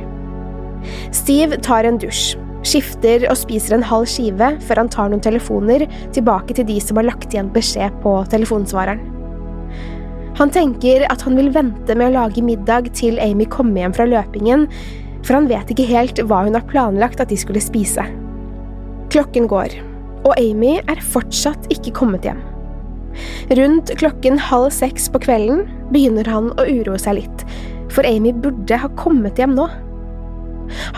Steve 1.16 1.58
tar 1.64 1.88
en 1.88 1.98
dusj, 1.98 2.36
skifter 2.68 3.24
og 3.30 3.38
spiser 3.40 3.78
en 3.78 3.86
halv 3.86 4.06
skive 4.10 4.52
før 4.66 4.82
han 4.82 4.92
tar 4.92 5.10
noen 5.10 5.24
telefoner 5.24 5.86
tilbake 6.14 6.54
til 6.58 6.68
de 6.68 6.78
som 6.84 7.00
har 7.00 7.08
lagt 7.08 7.32
igjen 7.32 7.50
beskjed 7.54 7.96
på 8.04 8.14
telefonsvareren. 8.30 9.02
Han 10.38 10.52
tenker 10.54 11.02
at 11.10 11.24
han 11.26 11.34
vil 11.34 11.50
vente 11.54 11.96
med 11.98 12.12
å 12.12 12.20
lage 12.20 12.44
middag 12.44 12.92
til 12.94 13.18
Amy 13.18 13.48
kommer 13.50 13.82
hjem 13.82 13.96
fra 13.96 14.06
løpingen, 14.06 14.68
for 15.24 15.34
han 15.34 15.48
vet 15.50 15.72
ikke 15.72 15.88
helt 15.88 16.20
hva 16.28 16.44
hun 16.46 16.54
har 16.54 16.68
planlagt 16.68 17.24
at 17.24 17.32
de 17.32 17.40
skulle 17.40 17.62
spise. 17.64 18.04
Klokken 19.10 19.48
går, 19.50 19.74
og 20.25 20.34
Amy 20.38 20.78
er 20.80 21.02
fortsatt 21.12 21.68
ikke 21.75 21.94
kommet 21.96 22.26
hjem. 22.26 22.40
Rundt 23.58 23.90
klokken 23.98 24.38
halv 24.48 24.70
seks 24.75 25.08
på 25.12 25.20
kvelden 25.25 25.64
begynner 25.92 26.28
han 26.28 26.52
å 26.58 26.66
uroe 26.68 26.98
seg 27.00 27.20
litt, 27.22 27.44
for 27.92 28.06
Amy 28.06 28.34
burde 28.34 28.78
ha 28.78 28.90
kommet 29.00 29.40
hjem 29.40 29.56
nå. 29.58 29.66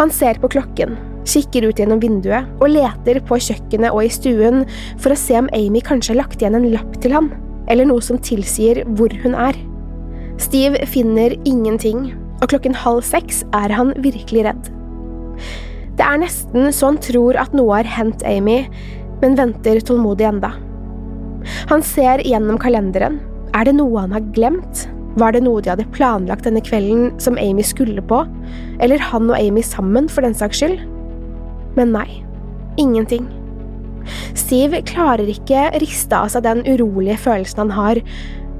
Han 0.00 0.10
ser 0.12 0.40
på 0.42 0.50
klokken, 0.50 0.96
kikker 1.28 1.68
ut 1.68 1.78
gjennom 1.78 2.00
vinduet 2.02 2.48
og 2.58 2.72
leter 2.74 3.20
på 3.28 3.38
kjøkkenet 3.38 3.94
og 3.94 4.02
i 4.04 4.12
stuen 4.12 4.64
for 4.98 5.14
å 5.14 5.20
se 5.20 5.38
om 5.38 5.50
Amy 5.56 5.82
kanskje 5.84 6.14
har 6.14 6.24
lagt 6.24 6.42
igjen 6.42 6.58
en 6.58 6.70
lapp 6.74 6.96
til 7.02 7.14
han, 7.14 7.30
eller 7.70 7.86
noe 7.86 8.02
som 8.02 8.18
tilsier 8.18 8.82
hvor 8.98 9.14
hun 9.22 9.36
er. 9.38 9.56
Steve 10.40 10.80
finner 10.88 11.36
ingenting, 11.44 12.10
og 12.40 12.50
klokken 12.50 12.74
halv 12.74 13.04
seks 13.06 13.44
er 13.56 13.72
han 13.76 13.92
virkelig 14.00 14.46
redd. 14.48 14.70
Det 16.00 16.06
er 16.06 16.22
nesten 16.22 16.70
så 16.72 16.88
han 16.88 16.98
tror 17.04 17.36
at 17.36 17.52
noe 17.56 17.76
har 17.76 17.88
hendt 17.98 18.24
Amy, 18.24 18.62
men 19.20 19.36
venter 19.38 19.80
tålmodig 19.84 20.26
enda. 20.28 20.52
Han 21.70 21.82
ser 21.82 22.22
gjennom 22.26 22.58
kalenderen. 22.60 23.18
Er 23.56 23.66
det 23.66 23.76
noe 23.78 24.04
han 24.04 24.14
har 24.14 24.24
glemt? 24.36 24.86
Var 25.18 25.34
det 25.34 25.42
noe 25.42 25.62
de 25.62 25.72
hadde 25.72 25.88
planlagt 25.94 26.46
denne 26.46 26.62
kvelden 26.62 27.10
som 27.22 27.38
Amy 27.40 27.64
skulle 27.66 28.02
på, 28.02 28.22
eller 28.78 29.02
han 29.10 29.26
og 29.30 29.38
Amy 29.38 29.64
sammen, 29.66 30.06
for 30.08 30.22
den 30.22 30.36
saks 30.36 30.60
skyld? 30.60 30.84
Men 31.74 31.94
nei, 31.96 32.22
ingenting. 32.78 33.26
Steve 34.38 34.82
klarer 34.86 35.28
ikke 35.28 35.68
riste 35.82 36.16
av 36.16 36.30
seg 36.32 36.46
den 36.46 36.62
urolige 36.68 37.18
følelsen 37.26 37.66
han 37.66 37.74
har, 37.74 38.02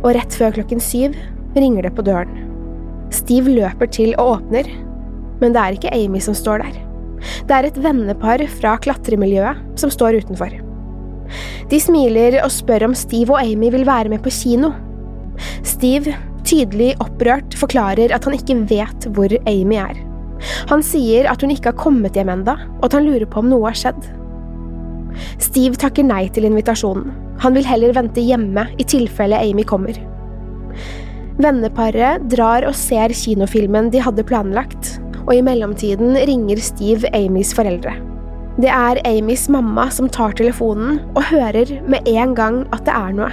og 0.00 0.14
rett 0.17 0.37
før 0.37 0.59
klokken 0.59 0.83
syv 0.83 1.17
ringer 1.57 1.87
det 1.87 1.95
på 1.97 2.05
døren. 2.07 2.47
Steve 3.14 3.52
løper 3.55 3.90
til 3.90 4.14
og 4.19 4.37
åpner, 4.37 4.69
men 5.40 5.55
det 5.55 5.62
er 5.62 5.79
ikke 5.79 5.95
Amy 5.95 6.21
som 6.23 6.37
står 6.37 6.64
der. 6.64 6.89
Det 7.21 7.57
er 7.57 7.69
et 7.69 7.79
vennepar 7.83 8.43
fra 8.61 8.77
klatremiljøet 8.83 9.81
som 9.81 9.93
står 9.93 10.21
utenfor. 10.23 10.55
De 11.71 11.79
smiler 11.79 12.41
og 12.43 12.50
spør 12.53 12.89
om 12.89 12.97
Steve 12.99 13.37
og 13.37 13.43
Amy 13.43 13.71
vil 13.75 13.87
være 13.87 14.11
med 14.12 14.23
på 14.25 14.33
kino. 14.35 14.73
Steve, 15.67 16.17
tydelig 16.47 16.95
opprørt, 17.03 17.55
forklarer 17.59 18.15
at 18.15 18.27
han 18.27 18.37
ikke 18.37 18.59
vet 18.71 19.11
hvor 19.15 19.33
Amy 19.47 19.79
er. 19.79 20.00
Han 20.73 20.83
sier 20.85 21.29
at 21.31 21.43
hun 21.45 21.53
ikke 21.53 21.71
har 21.71 21.81
kommet 21.81 22.17
hjem 22.17 22.33
enda, 22.33 22.57
og 22.81 22.89
at 22.89 22.97
han 22.97 23.07
lurer 23.07 23.29
på 23.29 23.43
om 23.43 23.50
noe 23.53 23.69
har 23.69 23.79
skjedd. 23.79 24.09
Steve 25.43 25.79
takker 25.81 26.07
nei 26.07 26.25
til 26.33 26.47
invitasjonen. 26.49 27.11
Han 27.41 27.57
vil 27.57 27.67
heller 27.69 27.95
vente 27.97 28.23
hjemme 28.25 28.67
i 28.81 28.87
tilfelle 28.89 29.39
Amy 29.41 29.65
kommer. 29.69 29.97
Venneparet 31.41 32.27
drar 32.33 32.67
og 32.69 32.77
ser 32.77 33.15
kinofilmen 33.17 33.89
de 33.93 34.03
hadde 34.05 34.27
planlagt, 34.29 34.99
og 35.31 35.39
i 35.39 35.45
mellomtiden 35.47 36.17
ringer 36.27 36.59
Steve 36.59 37.11
Amys 37.15 37.53
foreldre. 37.55 37.95
Det 38.61 38.69
er 38.69 38.99
Amys 39.07 39.47
mamma 39.53 39.87
som 39.95 40.09
tar 40.11 40.35
telefonen 40.37 40.99
og 41.15 41.29
hører 41.31 41.77
med 41.87 42.09
en 42.11 42.35
gang 42.35 42.65
at 42.75 42.83
det 42.89 42.97
er 42.97 43.15
noe. 43.15 43.31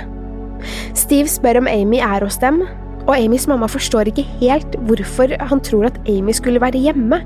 Steve 0.97 1.29
spør 1.31 1.63
om 1.63 1.69
Amy 1.69 1.97
er 1.97 2.21
hos 2.21 2.37
dem, 2.41 2.61
og 3.07 3.15
Amys 3.15 3.47
mamma 3.49 3.69
forstår 3.71 4.11
ikke 4.11 4.27
helt 4.37 4.77
hvorfor 4.85 5.33
han 5.49 5.63
tror 5.65 5.87
at 5.89 5.97
Amy 6.11 6.35
skulle 6.37 6.61
være 6.61 6.83
hjemme, 6.85 7.19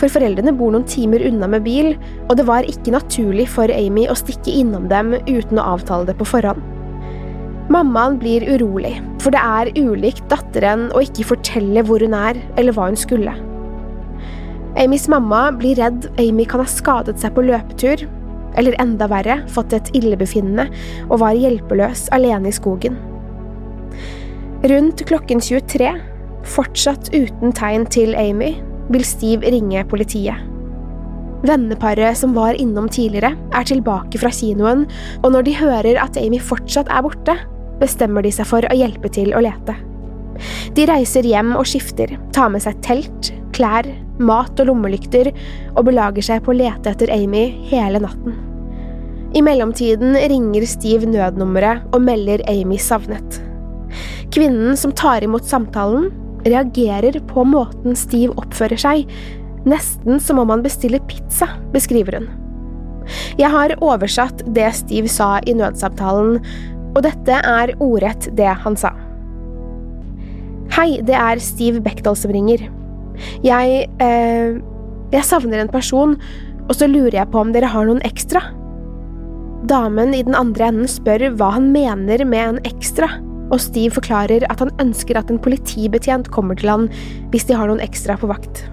for 0.00 0.08
foreldrene 0.14 0.54
bor 0.56 0.72
noen 0.72 0.86
timer 0.88 1.24
unna 1.28 1.50
med 1.50 1.66
bil, 1.66 1.92
og 2.30 2.38
det 2.38 2.46
var 2.48 2.68
ikke 2.70 2.94
naturlig 2.94 3.48
for 3.52 3.68
Amy 3.74 4.06
å 4.08 4.16
stikke 4.16 4.54
innom 4.62 4.88
dem 4.88 5.12
uten 5.28 5.60
å 5.60 5.68
avtale 5.74 6.08
det 6.08 6.16
på 6.16 6.28
forhånd. 6.32 6.64
Mammaen 7.68 8.16
blir 8.16 8.46
urolig, 8.48 8.94
for 9.20 9.34
det 9.34 9.42
er 9.44 9.74
ulikt 9.76 10.24
datteren 10.32 10.88
å 10.96 11.04
ikke 11.04 11.28
fortelle 11.34 11.84
hvor 11.84 12.00
hun 12.00 12.16
er 12.16 12.40
eller 12.56 12.72
hva 12.72 12.88
hun 12.88 12.96
skulle. 12.96 13.36
Amys 14.76 15.08
mamma 15.08 15.48
blir 15.56 15.78
redd 15.80 16.10
Amy 16.20 16.44
kan 16.48 16.60
ha 16.60 16.68
skadet 16.68 17.18
seg 17.20 17.34
på 17.34 17.46
løpetur, 17.46 18.04
eller 18.58 18.76
enda 18.82 19.08
verre, 19.10 19.40
fått 19.48 19.74
et 19.76 19.90
illebefinnende 19.96 20.68
og 21.08 21.20
var 21.22 21.38
hjelpeløs 21.38 22.08
alene 22.14 22.50
i 22.50 22.54
skogen. 22.54 22.98
Rundt 24.68 25.04
klokken 25.06 25.40
23 25.44 25.92
Fortsatt 26.48 27.10
uten 27.12 27.52
tegn 27.52 27.84
til 27.92 28.14
Amy 28.18 28.54
vil 28.92 29.04
Steve 29.04 29.50
ringe 29.52 29.82
politiet. 29.90 30.38
Venneparet 31.46 32.18
som 32.18 32.32
var 32.34 32.56
innom 32.58 32.88
tidligere, 32.90 33.34
er 33.54 33.66
tilbake 33.68 34.18
fra 34.18 34.30
kinoen, 34.34 34.86
og 35.22 35.34
når 35.34 35.46
de 35.46 35.58
hører 35.58 36.00
at 36.02 36.16
Amy 36.18 36.40
fortsatt 36.42 36.90
er 36.90 37.04
borte, 37.04 37.36
bestemmer 37.78 38.26
de 38.26 38.32
seg 38.34 38.48
for 38.48 38.66
å 38.66 38.78
hjelpe 38.78 39.10
til 39.14 39.30
å 39.36 39.42
lete. 39.44 39.76
De 40.74 40.86
reiser 40.88 41.26
hjem 41.26 41.54
og 41.58 41.66
skifter, 41.68 42.16
tar 42.34 42.50
med 42.54 42.64
seg 42.64 42.80
telt, 42.86 43.30
klær, 43.58 43.88
mat 44.18 44.60
og 44.62 44.70
lommelykter 44.70 45.32
og 45.74 45.88
belager 45.88 46.24
seg 46.30 46.44
på 46.44 46.54
å 46.54 46.58
lete 46.60 46.92
etter 46.94 47.12
Amy 47.14 47.48
hele 47.70 48.00
natten. 48.02 48.38
I 49.36 49.42
mellomtiden 49.44 50.16
ringer 50.30 50.64
Steve 50.68 51.08
nødnummeret 51.10 51.90
og 51.92 52.00
melder 52.06 52.42
Amy 52.48 52.78
savnet. 52.80 53.42
Kvinnen 54.32 54.76
som 54.76 54.94
tar 54.96 55.24
imot 55.24 55.44
samtalen, 55.48 56.08
reagerer 56.48 57.18
på 57.28 57.44
måten 57.48 57.96
Steve 57.98 58.36
oppfører 58.40 58.80
seg, 58.80 59.08
nesten 59.68 60.20
som 60.22 60.40
om 60.40 60.52
han 60.52 60.64
bestiller 60.64 61.02
pizza, 61.10 61.50
beskriver 61.74 62.20
hun. 62.20 62.28
Jeg 63.40 63.50
har 63.52 63.76
oversatt 63.84 64.44
det 64.56 64.68
Steve 64.76 65.10
sa 65.12 65.38
i 65.48 65.56
nødsamtalen, 65.56 66.40
og 66.94 67.04
dette 67.04 67.40
er 67.44 67.74
ordrett 67.84 68.30
det 68.36 68.50
han 68.64 68.76
sa. 68.80 68.94
Hei, 70.76 71.00
det 71.04 71.16
er 71.16 71.40
Steve 71.42 71.80
Bechdal 71.84 72.16
som 72.18 72.32
ringer. 72.34 72.68
Jeg 73.44 73.88
eh, 74.02 74.58
Jeg 75.08 75.24
savner 75.24 75.62
en 75.62 75.72
person, 75.72 76.18
og 76.68 76.74
så 76.76 76.84
lurer 76.84 77.16
jeg 77.16 77.30
på 77.32 77.40
om 77.40 77.52
dere 77.54 77.70
har 77.72 77.86
noen 77.88 78.02
ekstra. 78.04 78.42
Damen 79.68 80.12
i 80.14 80.20
den 80.22 80.36
andre 80.36 80.68
enden 80.68 80.90
spør 80.90 81.30
hva 81.38 81.54
han 81.56 81.70
mener 81.72 82.26
med 82.28 82.44
en 82.44 82.58
ekstra, 82.68 83.08
og 83.48 83.62
Steve 83.64 83.96
forklarer 83.96 84.44
at 84.52 84.60
han 84.60 84.74
ønsker 84.82 85.16
at 85.16 85.32
en 85.32 85.40
politibetjent 85.40 86.28
kommer 86.34 86.58
til 86.60 86.70
han 86.74 86.90
hvis 87.32 87.48
de 87.48 87.56
har 87.56 87.70
noen 87.70 87.80
ekstra 87.80 88.18
på 88.20 88.28
vakt. 88.28 88.66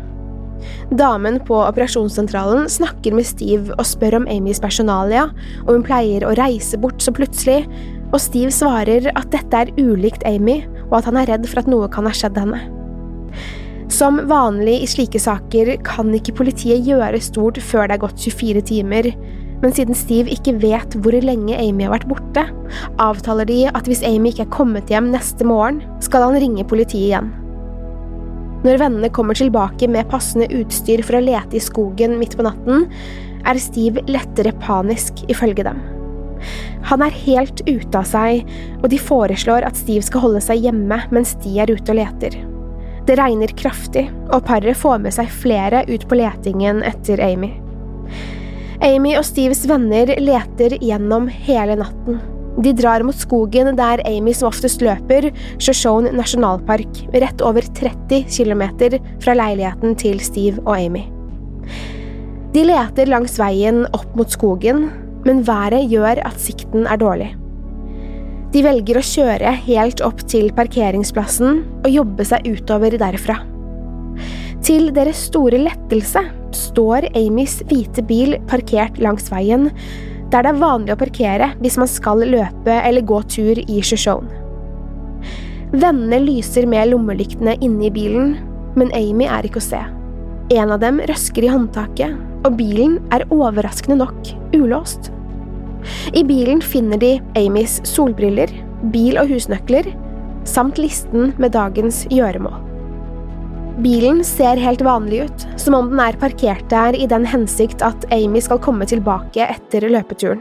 Damen 0.96 1.40
på 1.48 1.58
operasjonssentralen 1.64 2.70
snakker 2.70 3.16
med 3.16 3.28
Steve 3.28 3.74
og 3.76 3.86
spør 3.88 4.20
om 4.20 4.30
Amys 4.32 4.62
personalia, 4.62 5.28
og 5.66 5.74
hun 5.74 5.86
pleier 5.86 6.26
å 6.26 6.36
reise 6.38 6.80
bort 6.82 7.02
så 7.04 7.14
plutselig, 7.16 7.64
og 8.12 8.22
Steve 8.22 8.54
svarer 8.54 9.10
at 9.16 9.32
dette 9.34 9.66
er 9.66 9.74
ulikt 9.80 10.26
Amy, 10.30 10.62
og 10.90 11.00
at 11.00 11.10
han 11.10 11.20
er 11.20 11.32
redd 11.34 11.50
for 11.50 11.64
at 11.64 11.72
noe 11.72 11.90
kan 11.92 12.08
ha 12.08 12.14
skjedd 12.16 12.38
henne. 12.40 12.62
Som 13.92 14.18
vanlig 14.28 14.80
i 14.82 14.88
slike 14.90 15.20
saker 15.22 15.76
kan 15.86 16.10
ikke 16.18 16.36
politiet 16.42 16.88
gjøre 16.88 17.22
stort 17.22 17.60
før 17.62 17.88
det 17.88 17.98
er 17.98 18.02
gått 18.02 18.22
24 18.24 18.64
timer, 18.66 19.12
men 19.62 19.74
siden 19.74 19.98
Steve 19.98 20.34
ikke 20.34 20.56
vet 20.62 20.98
hvor 21.00 21.16
lenge 21.24 21.58
Amy 21.58 21.86
har 21.86 21.94
vært 21.94 22.10
borte, 22.10 22.44
avtaler 23.02 23.48
de 23.50 23.62
at 23.72 23.88
hvis 23.90 24.04
Amy 24.06 24.34
ikke 24.34 24.48
er 24.48 24.54
kommet 24.54 24.92
hjem 24.92 25.12
neste 25.14 25.48
morgen, 25.48 25.84
skal 26.04 26.28
han 26.28 26.40
ringe 26.42 26.66
politiet 26.68 27.12
igjen. 27.12 27.32
Når 28.66 28.80
vennene 28.82 29.12
kommer 29.14 29.38
tilbake 29.38 29.88
med 29.92 30.10
passende 30.10 30.50
utstyr 30.58 31.04
for 31.06 31.20
å 31.20 31.24
lete 31.24 31.60
i 31.60 31.62
skogen 31.62 32.18
midt 32.18 32.34
på 32.38 32.46
natten, 32.48 32.88
er 33.46 33.62
Steve 33.62 34.02
lettere 34.10 34.56
panisk, 34.64 35.22
ifølge 35.30 35.68
dem. 35.68 35.84
Han 36.90 37.06
er 37.06 37.14
helt 37.26 37.62
ute 37.70 38.02
av 38.02 38.10
seg, 38.10 38.42
og 38.82 38.90
de 38.90 39.00
foreslår 39.02 39.66
at 39.70 39.78
Steve 39.78 40.06
skal 40.06 40.26
holde 40.26 40.42
seg 40.44 40.66
hjemme 40.66 41.00
mens 41.14 41.38
de 41.46 41.56
er 41.62 41.72
ute 41.72 41.94
og 41.94 42.02
leter. 42.02 42.42
Det 43.06 43.20
regner 43.20 43.52
kraftig, 43.54 44.08
og 44.34 44.48
paret 44.48 44.78
får 44.78 45.02
med 45.04 45.14
seg 45.14 45.30
flere 45.30 45.84
ut 45.86 46.08
på 46.10 46.18
letingen 46.18 46.82
etter 46.88 47.22
Amy. 47.22 47.52
Amy 48.84 49.14
og 49.20 49.26
Steves 49.28 49.62
venner 49.70 50.10
leter 50.20 50.76
gjennom 50.82 51.30
hele 51.30 51.78
natten. 51.80 52.18
De 52.66 52.72
drar 52.74 53.04
mot 53.04 53.18
skogen 53.18 53.76
der 53.78 54.02
Amy 54.08 54.34
som 54.34 54.50
oftest 54.50 54.82
løper, 54.84 55.28
Shoshone 55.60 56.14
nasjonalpark, 56.16 57.02
rett 57.14 57.44
over 57.46 57.68
30 57.78 58.26
km 58.32 58.64
fra 59.24 59.36
leiligheten 59.38 59.96
til 60.00 60.22
Steve 60.24 60.64
og 60.64 60.78
Amy. 60.80 61.06
De 62.56 62.64
leter 62.64 63.12
langs 63.12 63.36
veien 63.38 63.84
opp 63.92 64.16
mot 64.16 64.32
skogen, 64.32 64.88
men 65.28 65.44
været 65.46 65.92
gjør 65.92 66.24
at 66.26 66.40
sikten 66.40 66.88
er 66.88 67.02
dårlig. 67.02 67.34
De 68.56 68.62
velger 68.64 68.96
å 68.96 69.04
kjøre 69.04 69.50
helt 69.66 70.00
opp 70.06 70.22
til 70.32 70.46
parkeringsplassen 70.56 71.58
og 71.82 71.90
jobbe 71.92 72.24
seg 72.24 72.46
utover 72.48 72.94
derfra. 72.96 73.42
Til 74.64 74.94
deres 74.96 75.26
store 75.28 75.60
lettelse 75.60 76.22
står 76.56 77.10
Amys 77.20 77.58
hvite 77.68 78.06
bil 78.08 78.38
parkert 78.48 78.96
langs 79.04 79.28
veien, 79.34 79.68
der 80.32 80.48
det 80.48 80.54
er 80.54 80.62
vanlig 80.62 80.96
å 80.96 81.02
parkere 81.02 81.50
hvis 81.60 81.76
man 81.82 81.92
skal 81.92 82.24
løpe 82.24 82.78
eller 82.80 83.04
gå 83.04 83.20
tur 83.28 83.60
i 83.60 83.82
Shoshone. 83.84 84.32
Vennene 85.76 86.22
lyser 86.24 86.64
med 86.70 86.94
lommelyktene 86.94 87.58
inne 87.60 87.90
i 87.90 87.92
bilen, 87.92 88.38
men 88.80 88.96
Amy 88.96 89.28
er 89.28 89.50
ikke 89.50 89.60
å 89.60 89.68
se. 89.68 89.84
En 90.56 90.72
av 90.72 90.80
dem 90.80 91.04
røsker 91.12 91.44
i 91.44 91.52
håndtaket, 91.52 92.16
og 92.48 92.56
bilen 92.56 93.02
er 93.12 93.28
overraskende 93.36 94.00
nok 94.00 94.32
ulåst. 94.56 95.12
I 96.14 96.24
bilen 96.28 96.62
finner 96.62 97.00
de 97.02 97.18
Amys 97.40 97.80
solbriller, 97.88 98.52
bil- 98.94 99.20
og 99.22 99.30
husnøkler, 99.32 99.90
samt 100.46 100.80
listen 100.82 101.34
med 101.42 101.56
dagens 101.56 102.06
gjøremål. 102.14 102.62
Bilen 103.84 104.22
ser 104.24 104.60
helt 104.62 104.84
vanlig 104.86 105.26
ut, 105.28 105.46
som 105.60 105.76
om 105.76 105.90
den 105.92 106.00
er 106.00 106.16
parkert 106.20 106.64
der 106.72 106.96
i 106.96 107.08
den 107.12 107.26
hensikt 107.28 107.84
at 107.84 108.06
Amy 108.16 108.40
skal 108.44 108.62
komme 108.64 108.88
tilbake 108.88 109.50
etter 109.50 109.90
løpeturen. 109.92 110.40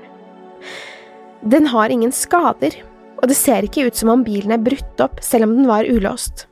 Den 1.43 1.67
har 1.73 1.91
ingen 1.91 2.15
skader, 2.15 2.77
og 3.19 3.29
det 3.29 3.37
ser 3.37 3.67
ikke 3.67 3.89
ut 3.89 3.99
som 3.99 4.13
om 4.13 4.23
bilen 4.25 4.55
er 4.55 4.63
brutt 4.63 5.03
opp 5.03 5.19
selv 5.25 5.49
om 5.49 5.57
den 5.59 5.67
var 5.69 5.89
ulåst. 5.89 6.47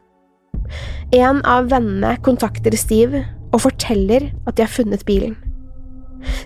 En 1.14 1.42
av 1.46 1.70
vennene 1.70 2.16
kontakter 2.24 2.74
Steve 2.80 3.22
og 3.52 3.62
forteller 3.66 4.30
at 4.48 4.56
de 4.56 4.64
har 4.64 4.72
funnet 4.72 5.06
bilen. 5.06 5.36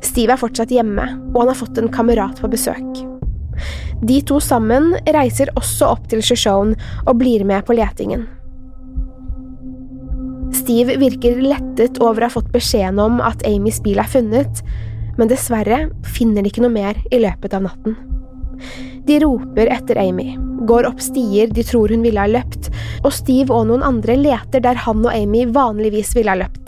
Steve 0.05 0.35
er 0.35 0.41
fortsatt 0.41 0.73
hjemme, 0.73 1.05
og 1.33 1.43
han 1.43 1.53
har 1.53 1.59
fått 1.59 1.79
en 1.81 1.93
kamerat 1.93 2.41
på 2.43 2.51
besøk. 2.53 3.05
De 4.07 4.19
to 4.29 4.41
sammen 4.45 4.93
reiser 5.17 5.53
også 5.57 5.89
opp 5.95 6.09
til 6.11 6.25
Shoshone 6.25 6.77
og 7.07 7.17
blir 7.23 7.45
med 7.49 7.65
på 7.67 7.77
letingen. 7.77 8.27
Steve 10.57 10.97
virker 11.01 11.41
lettet 11.43 12.01
over 12.03 12.25
å 12.25 12.29
ha 12.29 12.35
fått 12.37 12.53
beskjeden 12.55 13.01
om 13.03 13.21
at 13.25 13.45
Amys 13.49 13.81
bil 13.85 14.01
er 14.03 14.11
funnet, 14.11 14.63
men 15.17 15.31
dessverre 15.31 15.87
finner 16.17 16.45
de 16.45 16.53
ikke 16.53 16.65
noe 16.65 16.75
mer 16.75 16.99
i 17.11 17.21
løpet 17.23 17.57
av 17.57 17.65
natten. 17.67 17.97
De 19.07 19.21
roper 19.23 19.71
etter 19.71 20.01
Amy, 20.03 20.33
går 20.67 20.89
opp 20.89 21.03
stier 21.05 21.53
de 21.55 21.63
tror 21.67 21.93
hun 21.95 22.03
ville 22.03 22.19
ha 22.19 22.27
løpt, 22.31 22.73
og 23.05 23.15
Steve 23.15 23.55
og 23.55 23.69
noen 23.69 23.85
andre 23.87 24.17
leter 24.19 24.65
der 24.65 24.81
han 24.87 25.05
og 25.05 25.13
Amy 25.15 25.45
vanligvis 25.55 26.17
ville 26.19 26.33
ha 26.35 26.41
løpt. 26.41 26.66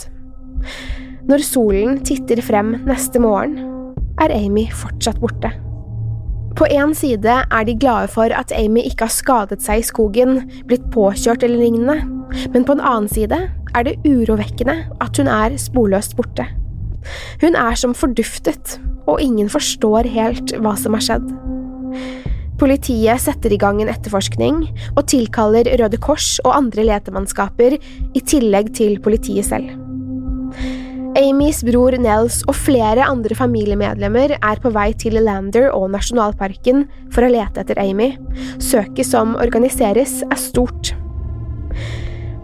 Når 1.29 1.43
solen 1.45 1.99
titter 2.09 2.41
frem 2.41 2.71
neste 2.89 3.21
morgen, 3.21 3.59
er 4.17 4.33
Amy 4.33 4.65
fortsatt 4.73 5.19
borte. 5.21 5.51
På 6.57 6.67
én 6.73 6.95
side 6.97 7.35
er 7.45 7.67
de 7.69 7.75
glade 7.77 8.09
for 8.11 8.33
at 8.33 8.53
Amy 8.57 8.81
ikke 8.89 9.05
har 9.05 9.13
skadet 9.13 9.61
seg 9.61 9.83
i 9.83 9.85
skogen, 9.85 10.39
blitt 10.67 10.87
påkjørt 10.95 11.45
eller 11.45 11.61
lignende, 11.61 11.99
men 12.55 12.65
på 12.65 12.75
en 12.75 12.81
annen 12.81 13.11
side 13.13 13.37
er 13.77 13.85
det 13.85 13.99
urovekkende 14.09 14.79
at 15.05 15.21
hun 15.21 15.29
er 15.29 15.59
sporløst 15.61 16.17
borte. 16.17 16.47
Hun 17.43 17.59
er 17.61 17.77
som 17.77 17.93
forduftet, 17.95 18.79
og 19.05 19.21
ingen 19.21 19.53
forstår 19.53 20.09
helt 20.09 20.55
hva 20.57 20.73
som 20.81 20.97
har 20.97 21.05
skjedd. 21.05 21.29
Politiet 22.59 23.21
setter 23.23 23.53
i 23.53 23.61
gang 23.61 23.83
en 23.85 23.93
etterforskning 23.93 24.65
og 24.97 25.05
tilkaller 25.13 25.69
Røde 25.79 26.01
Kors 26.03 26.39
og 26.43 26.57
andre 26.57 26.89
letemannskaper 26.89 27.77
i 27.79 28.25
tillegg 28.25 28.73
til 28.81 28.97
politiet 29.05 29.47
selv. 29.53 29.88
Amys 31.17 31.63
bror 31.65 31.95
Nels 31.97 32.43
og 32.51 32.57
flere 32.59 33.07
andre 33.09 33.37
familiemedlemmer 33.37 34.35
er 34.37 34.61
på 34.61 34.73
vei 34.75 34.91
til 35.01 35.17
Lander 35.25 35.71
og 35.73 35.89
nasjonalparken 35.95 36.85
for 37.15 37.25
å 37.25 37.31
lete 37.33 37.63
etter 37.63 37.81
Amy. 37.81 38.11
Søket 38.61 39.09
som 39.09 39.33
organiseres, 39.41 40.21
er 40.29 40.41
stort. 40.41 40.93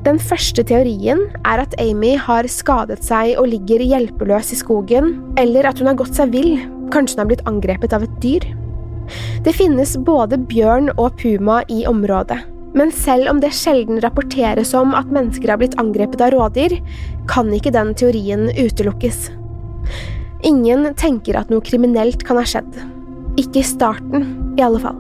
Den 0.05 0.21
første 0.21 0.65
teorien 0.65 1.27
er 1.45 1.65
at 1.65 1.77
Amy 1.81 2.15
har 2.21 2.49
skadet 2.53 3.03
seg 3.05 3.35
og 3.41 3.51
ligger 3.53 3.85
hjelpeløs 3.85 4.55
i 4.57 4.61
skogen, 4.61 5.15
eller 5.41 5.69
at 5.69 5.81
hun 5.81 5.91
har 5.93 6.01
gått 6.01 6.17
seg 6.17 6.33
vill, 6.33 6.57
kanskje 6.95 7.19
hun 7.19 7.25
har 7.25 7.31
blitt 7.35 7.47
angrepet 7.51 7.97
av 7.97 8.09
et 8.09 8.19
dyr. 8.25 8.49
Det 9.45 9.53
finnes 9.57 9.97
både 10.01 10.41
bjørn 10.49 10.93
og 10.97 11.17
puma 11.21 11.61
i 11.73 11.85
området. 11.89 12.41
Men 12.75 12.91
selv 12.93 13.31
om 13.31 13.41
det 13.43 13.53
sjelden 13.55 14.01
rapporteres 14.03 14.75
om 14.75 14.97
at 14.99 15.11
mennesker 15.15 15.53
har 15.53 15.61
blitt 15.63 15.79
angrepet 15.81 16.25
av 16.25 16.35
rådyr, 16.35 16.81
kan 17.31 17.53
ikke 17.55 17.73
den 17.75 17.95
teorien 17.99 18.49
utelukkes. 18.51 19.29
Ingen 20.45 20.91
tenker 20.99 21.39
at 21.39 21.53
noe 21.53 21.65
kriminelt 21.65 22.27
kan 22.27 22.41
ha 22.41 22.45
skjedd. 22.49 22.77
Ikke 23.41 23.63
i 23.63 23.67
starten, 23.67 24.27
i 24.59 24.65
alle 24.67 24.83
fall. 24.83 24.99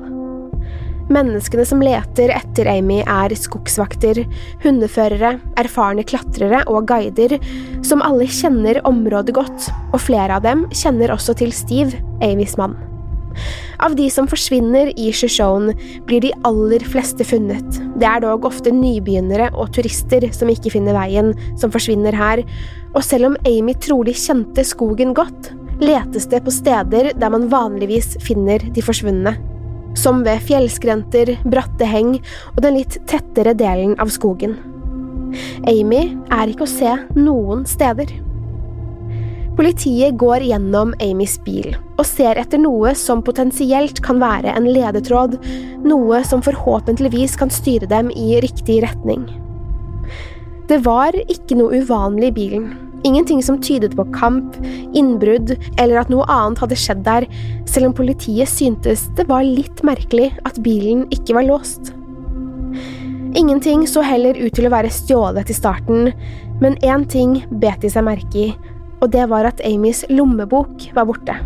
Menneskene 1.13 1.67
som 1.69 1.83
leter 1.85 2.31
etter 2.33 2.69
Amy, 2.71 3.03
er 3.03 3.35
skogsvakter, 3.37 4.23
hundeførere, 4.63 5.35
erfarne 5.61 6.07
klatrere 6.09 6.63
og 6.71 6.87
guider, 6.89 7.37
som 7.85 8.03
alle 8.07 8.31
kjenner 8.31 8.81
området 8.89 9.35
godt, 9.37 9.69
og 9.93 10.01
flere 10.01 10.39
av 10.39 10.47
dem 10.47 10.65
kjenner 10.73 11.13
også 11.13 11.37
til 11.43 11.53
Steve, 11.53 12.01
Amys 12.25 12.57
mann. 12.61 12.79
Av 13.85 13.93
de 13.97 14.07
som 14.09 14.25
forsvinner 14.25 14.89
i 14.97 15.11
Shoshone, 15.13 15.75
blir 16.09 16.23
de 16.25 16.31
aller 16.49 16.81
fleste 16.89 17.25
funnet. 17.29 17.81
Det 18.01 18.07
er 18.09 18.23
dog 18.25 18.47
ofte 18.49 18.73
nybegynnere 18.73 19.51
og 19.53 19.75
turister 19.77 20.25
som 20.33 20.49
ikke 20.49 20.73
finner 20.73 20.97
veien, 20.97 21.35
som 21.61 21.73
forsvinner 21.75 22.17
her, 22.17 22.41
og 22.95 23.05
selv 23.05 23.29
om 23.29 23.37
Amy 23.45 23.75
trolig 23.85 24.17
kjente 24.23 24.65
skogen 24.65 25.13
godt, 25.17 25.51
letes 25.85 26.31
det 26.33 26.41
på 26.47 26.55
steder 26.55 27.11
der 27.19 27.35
man 27.35 27.51
vanligvis 27.53 28.15
finner 28.25 28.63
de 28.73 28.85
forsvunne. 28.85 29.35
Som 30.01 30.25
ved 30.25 30.41
fjellskrenter, 30.49 31.37
bratte 31.45 31.85
heng 31.87 32.17
og 32.55 32.63
den 32.65 32.79
litt 32.81 32.97
tettere 33.11 33.53
delen 33.59 33.99
av 34.01 34.09
skogen. 34.15 34.57
Amy 35.69 36.07
er 36.33 36.49
ikke 36.49 36.65
å 36.65 36.73
se 36.73 36.97
noen 37.19 37.69
steder. 37.69 38.09
Politiet 39.55 40.17
går 40.19 40.43
gjennom 40.49 40.97
Amys 41.05 41.37
bil 41.47 41.77
og 41.95 42.03
ser 42.09 42.41
etter 42.41 42.59
noe 42.59 42.91
som 42.99 43.21
potensielt 43.23 44.01
kan 44.03 44.19
være 44.19 44.51
en 44.51 44.67
ledetråd, 44.67 45.37
noe 45.87 46.23
som 46.27 46.43
forhåpentligvis 46.43 47.37
kan 47.39 47.53
styre 47.55 47.87
dem 47.87 48.11
i 48.11 48.41
riktig 48.43 48.81
retning. 48.83 49.29
Det 50.67 50.81
var 50.83 51.15
ikke 51.29 51.61
noe 51.61 51.85
uvanlig 51.85 52.33
i 52.33 52.37
bilen, 52.41 52.67
ingenting 53.07 53.45
som 53.47 53.61
tydet 53.63 53.95
på 53.95 54.09
kamp, 54.17 54.59
innbrudd 54.97 55.55
eller 55.79 56.03
at 56.03 56.11
noe 56.11 56.27
annet 56.27 56.65
hadde 56.65 56.81
skjedd 56.81 57.07
der, 57.07 57.29
selv 57.71 57.93
om 57.93 57.97
politiet 57.97 58.51
syntes 58.51 59.07
det 59.15 59.29
var 59.31 59.47
litt 59.47 59.85
merkelig 59.87 60.33
at 60.49 60.59
bilen 60.67 61.07
ikke 61.15 61.39
var 61.39 61.47
låst. 61.47 61.95
Ingenting 63.39 63.87
så 63.87 64.03
heller 64.03 64.35
ut 64.35 64.55
til 64.55 64.67
å 64.67 64.75
være 64.75 64.91
stjålet 64.95 65.51
i 65.51 65.55
starten, 65.63 66.11
men 66.59 66.79
én 66.83 67.07
ting 67.07 67.39
bet 67.63 67.87
de 67.87 67.91
seg 67.93 68.07
merke 68.07 68.49
i, 68.49 68.53
og 69.05 69.13
det 69.13 69.27
var 69.29 69.45
at 69.49 69.61
Amys 69.69 70.03
lommebok 70.09 70.89
var 70.97 71.09
borte. 71.09 71.37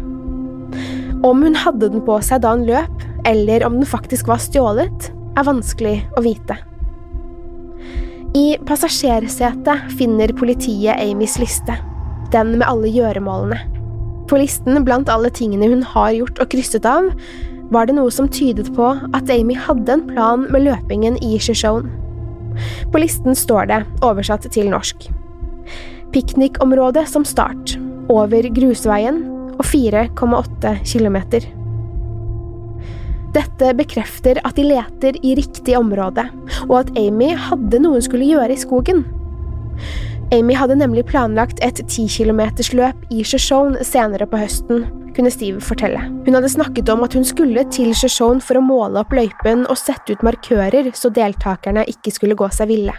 Om 1.27 1.43
hun 1.43 1.59
hadde 1.59 1.91
den 1.91 2.05
på 2.07 2.21
seg 2.23 2.45
da 2.45 2.55
hun 2.55 2.67
løp, 2.69 3.03
eller 3.27 3.65
om 3.67 3.81
den 3.81 3.89
faktisk 3.89 4.31
var 4.31 4.39
stjålet, 4.43 5.11
er 5.39 5.47
vanskelig 5.47 5.97
å 6.17 6.23
vite. 6.23 6.55
I 8.39 8.59
passasjersetet 8.69 9.91
finner 9.99 10.35
politiet 10.39 11.01
Amys 11.03 11.39
liste, 11.43 11.75
den 12.31 12.55
med 12.61 12.67
alle 12.69 12.91
gjøremålene. 12.93 13.59
På 14.29 14.39
listen 14.39 14.85
blant 14.85 15.09
alle 15.11 15.33
tingene 15.33 15.71
hun 15.73 15.83
har 15.95 16.13
gjort 16.13 16.43
og 16.45 16.51
krysset 16.53 16.87
av, 16.87 17.09
var 17.73 17.89
det 17.89 17.97
noe 17.99 18.13
som 18.13 18.29
tydet 18.33 18.71
på 18.77 18.93
at 19.17 19.33
Amy 19.33 19.57
hadde 19.59 19.93
en 19.93 20.05
plan 20.09 20.47
med 20.53 20.67
løpingen 20.69 21.19
i 21.25 21.37
Shishone. 21.41 21.91
På 22.93 23.01
listen 23.01 23.37
står 23.37 23.69
det, 23.71 23.83
oversatt 24.05 24.47
til 24.53 24.71
norsk, 24.73 25.09
piknikområde 26.15 27.05
som 27.07 27.27
start, 27.29 27.77
over 28.09 28.49
grusveien 28.55 29.23
og 29.59 29.65
4,8 29.67 30.75
kilometer. 30.87 31.47
Dette 33.35 33.75
bekrefter 33.77 34.41
at 34.47 34.57
de 34.57 34.65
leter 34.65 35.19
i 35.23 35.35
riktig 35.37 35.77
område, 35.79 36.25
og 36.69 36.79
at 36.81 36.93
Amy 36.99 37.35
hadde 37.37 37.81
noe 37.83 37.99
hun 37.99 38.05
skulle 38.05 38.29
gjøre 38.29 38.55
i 38.55 38.61
skogen. 38.61 39.05
Amy 40.33 40.57
hadde 40.57 40.77
nemlig 40.77 41.07
planlagt 41.09 41.61
et 41.65 41.81
10 41.81 42.09
kilometersløp 42.13 43.13
i 43.13 43.23
Shoshone 43.25 43.85
senere 43.85 44.27
på 44.29 44.41
høsten, 44.41 44.87
kunne 45.17 45.33
Steve 45.33 45.61
fortelle. 45.65 46.01
Hun 46.27 46.37
hadde 46.37 46.53
snakket 46.53 46.91
om 46.93 47.05
at 47.07 47.17
hun 47.17 47.25
skulle 47.27 47.65
til 47.73 47.95
Shoshone 47.97 48.45
for 48.45 48.61
å 48.61 48.65
måle 48.65 49.01
opp 49.03 49.15
løypen 49.17 49.65
og 49.67 49.81
sette 49.81 50.15
ut 50.15 50.25
markører 50.27 50.91
så 50.97 51.13
deltakerne 51.13 51.87
ikke 51.89 52.13
skulle 52.15 52.37
gå 52.39 52.49
seg 52.55 52.73
ville. 52.73 52.97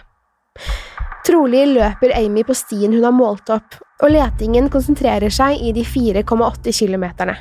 Trolig 1.28 1.66
løper 1.74 2.14
Amy 2.16 2.44
på 2.48 2.56
stien 2.58 2.94
hun 2.96 3.04
har 3.04 3.14
målt 3.16 3.52
opp, 3.54 3.76
og 4.00 4.14
letingen 4.14 4.70
konsentrerer 4.72 5.32
seg 5.34 5.60
i 5.62 5.74
de 5.76 5.84
4,8 5.84 6.74
kilometerne. 6.74 7.36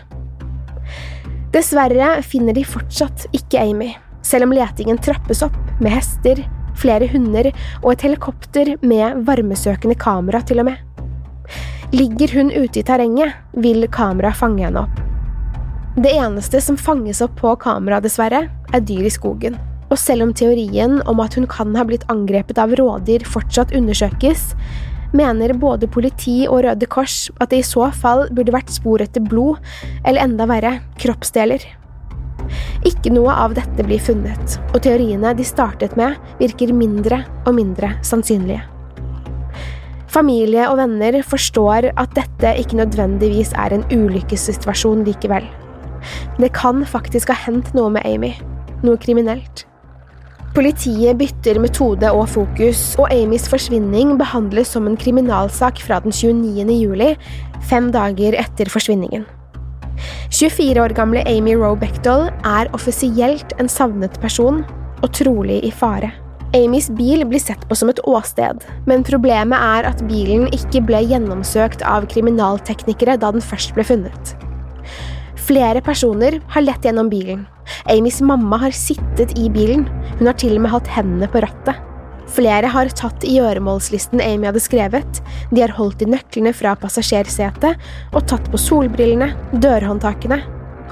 Dessverre 1.55 2.19
finner 2.27 2.57
de 2.57 2.65
fortsatt 2.67 3.29
ikke 3.37 3.63
Amy, 3.63 3.93
selv 4.27 4.49
om 4.49 4.53
letingen 4.53 4.99
trappes 5.01 5.41
opp 5.47 5.57
med 5.81 5.95
hester, 5.95 6.43
flere 6.79 7.09
hunder 7.11 7.51
og 7.83 7.93
et 7.95 8.05
helikopter 8.07 8.75
med 8.87 9.25
varmesøkende 9.27 9.97
kamera 9.99 10.43
til 10.47 10.63
og 10.63 10.69
med. 10.71 10.77
Ligger 11.95 12.35
hun 12.37 12.53
ute 12.53 12.83
i 12.83 12.85
terrenget, 12.85 13.33
vil 13.57 13.87
kamera 13.89 14.35
fange 14.37 14.67
henne 14.67 14.85
opp. 14.85 15.01
Det 15.99 16.13
eneste 16.15 16.61
som 16.63 16.77
fanges 16.79 17.23
opp 17.25 17.39
på 17.41 17.55
kamera, 17.63 18.03
dessverre, 18.05 18.45
er 18.75 18.85
dyr 18.85 19.09
i 19.09 19.11
skogen. 19.11 19.57
Og 19.89 19.97
selv 20.01 20.27
om 20.27 20.35
teorien 20.37 20.99
om 21.09 21.21
at 21.25 21.39
hun 21.39 21.49
kan 21.49 21.75
ha 21.79 21.87
blitt 21.89 22.07
angrepet 22.13 22.61
av 22.61 22.75
rådyr 22.77 23.25
fortsatt 23.29 23.73
undersøkes, 23.77 24.53
mener 25.17 25.55
både 25.57 25.89
politi 25.89 26.43
og 26.49 26.63
Røde 26.67 26.89
Kors 26.93 27.29
at 27.41 27.51
det 27.53 27.63
i 27.63 27.67
så 27.67 27.89
fall 27.97 28.27
burde 28.29 28.53
vært 28.53 28.73
spor 28.73 29.03
etter 29.05 29.25
blod, 29.25 29.61
eller 30.05 30.25
enda 30.27 30.49
verre, 30.51 30.79
kroppsdeler. 31.01 31.65
Ikke 32.89 33.13
noe 33.13 33.33
av 33.33 33.55
dette 33.57 33.85
blir 33.85 34.01
funnet, 34.01 34.59
og 34.73 34.83
teoriene 34.85 35.35
de 35.37 35.47
startet 35.47 35.97
med, 35.99 36.17
virker 36.41 36.73
mindre 36.77 37.23
og 37.45 37.57
mindre 37.57 37.95
sannsynlige. 38.07 38.65
Familie 40.09 40.65
og 40.71 40.79
venner 40.81 41.19
forstår 41.27 41.91
at 42.01 42.15
dette 42.17 42.55
ikke 42.61 42.79
nødvendigvis 42.81 43.53
er 43.61 43.75
en 43.77 43.85
ulykkessituasjon 43.93 45.05
likevel. 45.09 45.45
Det 46.39 46.53
kan 46.57 46.81
faktisk 46.89 47.33
ha 47.33 47.37
hendt 47.45 47.75
noe 47.77 47.93
med 47.93 48.07
Amy, 48.09 48.33
noe 48.87 48.97
kriminelt. 49.01 49.67
Politiet 50.59 51.15
bytter 51.21 51.61
metode 51.63 52.09
og 52.11 52.25
fokus, 52.33 52.81
og 52.99 53.13
Amys 53.15 53.45
forsvinning 53.47 54.17
behandles 54.19 54.73
som 54.75 54.89
en 54.91 54.97
kriminalsak 54.99 55.79
fra 55.87 56.01
den 56.03 56.11
29. 56.11 56.75
juli, 56.75 57.13
fem 57.71 57.93
dager 57.95 58.35
etter 58.41 58.67
forsvinningen. 58.67 59.23
24 60.35 60.83
år 60.83 60.97
gamle 60.99 61.23
Amy 61.31 61.55
Roe 61.61 61.79
Bechtel 61.79 62.27
er 62.43 62.73
offisielt 62.75 63.55
en 63.63 63.71
savnet 63.71 64.19
person, 64.19 64.65
og 64.99 65.15
trolig 65.15 65.61
i 65.63 65.71
fare. 65.71 66.11
Amys 66.59 66.91
bil 66.99 67.23
blir 67.31 67.45
sett 67.45 67.63
på 67.71 67.79
som 67.79 67.95
et 67.95 68.03
åsted, 68.03 68.67
men 68.91 69.07
problemet 69.07 69.63
er 69.63 69.87
at 69.93 70.03
bilen 70.11 70.51
ikke 70.51 70.83
ble 70.91 71.05
gjennomsøkt 71.07 71.87
av 71.87 72.11
kriminalteknikere 72.11 73.15
da 73.15 73.31
den 73.31 73.47
først 73.47 73.79
ble 73.79 73.87
funnet. 73.87 74.35
Flere 75.49 75.81
personer 75.81 76.43
har 76.53 76.61
lett 76.61 76.85
gjennom 76.85 77.09
bilen, 77.09 77.47
Amys 77.89 78.21
mamma 78.21 78.59
har 78.61 78.71
sittet 78.71 79.39
i 79.39 79.49
bilen, 79.49 79.87
hun 80.19 80.29
har 80.29 80.37
til 80.37 80.59
og 80.59 80.65
med 80.65 80.73
hatt 80.75 80.89
hendene 80.93 81.29
på 81.33 81.41
rattet. 81.41 81.79
Flere 82.29 82.69
har 82.69 82.91
tatt 82.93 83.25
i 83.25 83.39
gjøremålslisten 83.39 84.21
Amy 84.21 84.51
hadde 84.51 84.61
skrevet, 84.61 85.21
de 85.49 85.63
har 85.63 85.73
holdt 85.79 86.03
i 86.05 86.09
nøklene 86.13 86.53
fra 86.53 86.75
passasjersetet 86.77 87.81
og 88.13 88.27
tatt 88.29 88.51
på 88.53 88.61
solbrillene, 88.61 89.31
dørhåndtakene. 89.57 90.43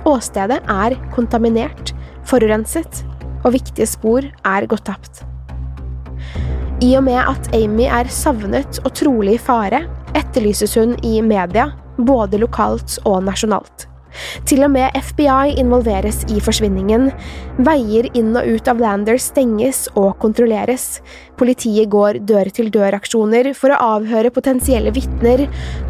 Åstedet 0.09 0.62
er 0.73 0.97
kontaminert, 1.12 1.92
forurenset, 2.25 3.03
og 3.45 3.53
viktige 3.59 3.88
spor 3.90 4.25
er 4.25 4.69
gått 4.71 4.87
tapt. 4.88 5.21
I 6.81 6.95
og 6.97 7.05
med 7.11 7.21
at 7.21 7.53
Amy 7.57 7.90
er 7.90 8.09
savnet 8.09 8.81
og 8.87 8.95
trolig 8.97 9.37
i 9.37 9.42
fare, 9.51 9.83
etterlyses 10.16 10.79
hun 10.81 10.97
i 11.05 11.19
media, 11.21 11.69
både 12.01 12.40
lokalt 12.40 12.97
og 13.05 13.21
nasjonalt. 13.29 13.90
Til 14.48 14.64
og 14.66 14.72
med 14.74 14.94
FBI 14.96 15.57
involveres 15.61 16.22
i 16.33 16.40
forsvinningen. 16.42 17.09
Veier 17.66 18.09
inn 18.16 18.33
og 18.37 18.48
ut 18.48 18.70
av 18.70 18.83
Lander 18.83 19.20
stenges 19.22 19.87
og 19.94 20.16
kontrolleres. 20.22 21.00
Politiet 21.40 21.90
går 21.92 22.20
dør-til-dør-aksjoner 22.29 23.52
for 23.59 23.72
å 23.72 23.81
avhøre 23.96 24.33
potensielle 24.35 24.92
vitner, 24.96 25.46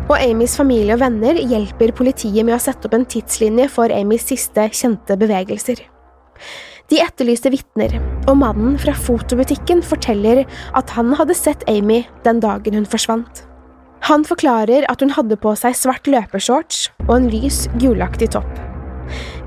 og 0.06 0.16
Amys 0.18 0.56
familie 0.58 0.94
og 0.96 1.02
venner 1.02 1.38
hjelper 1.38 1.94
politiet 1.96 2.44
med 2.46 2.56
å 2.58 2.62
sette 2.62 2.88
opp 2.88 2.96
en 2.98 3.08
tidslinje 3.08 3.68
for 3.72 3.92
Amys 3.94 4.28
siste 4.30 4.68
kjente 4.74 5.18
bevegelser. 5.18 5.82
De 6.86 7.00
etterlyste 7.02 7.50
vitner, 7.50 7.96
og 8.30 8.36
mannen 8.38 8.76
fra 8.78 8.94
fotobutikken 8.94 9.82
forteller 9.82 10.44
at 10.78 10.94
han 10.94 11.16
hadde 11.18 11.34
sett 11.34 11.66
Amy 11.70 12.04
den 12.26 12.38
dagen 12.44 12.78
hun 12.78 12.86
forsvant. 12.86 13.45
Han 14.06 14.22
forklarer 14.22 14.84
at 14.86 15.00
hun 15.02 15.10
hadde 15.16 15.34
på 15.42 15.50
seg 15.58 15.74
svart 15.74 16.06
løpeshorts 16.06 16.84
og 17.08 17.16
en 17.16 17.24
lys, 17.32 17.64
gulaktig 17.82 18.28
topp. 18.36 18.50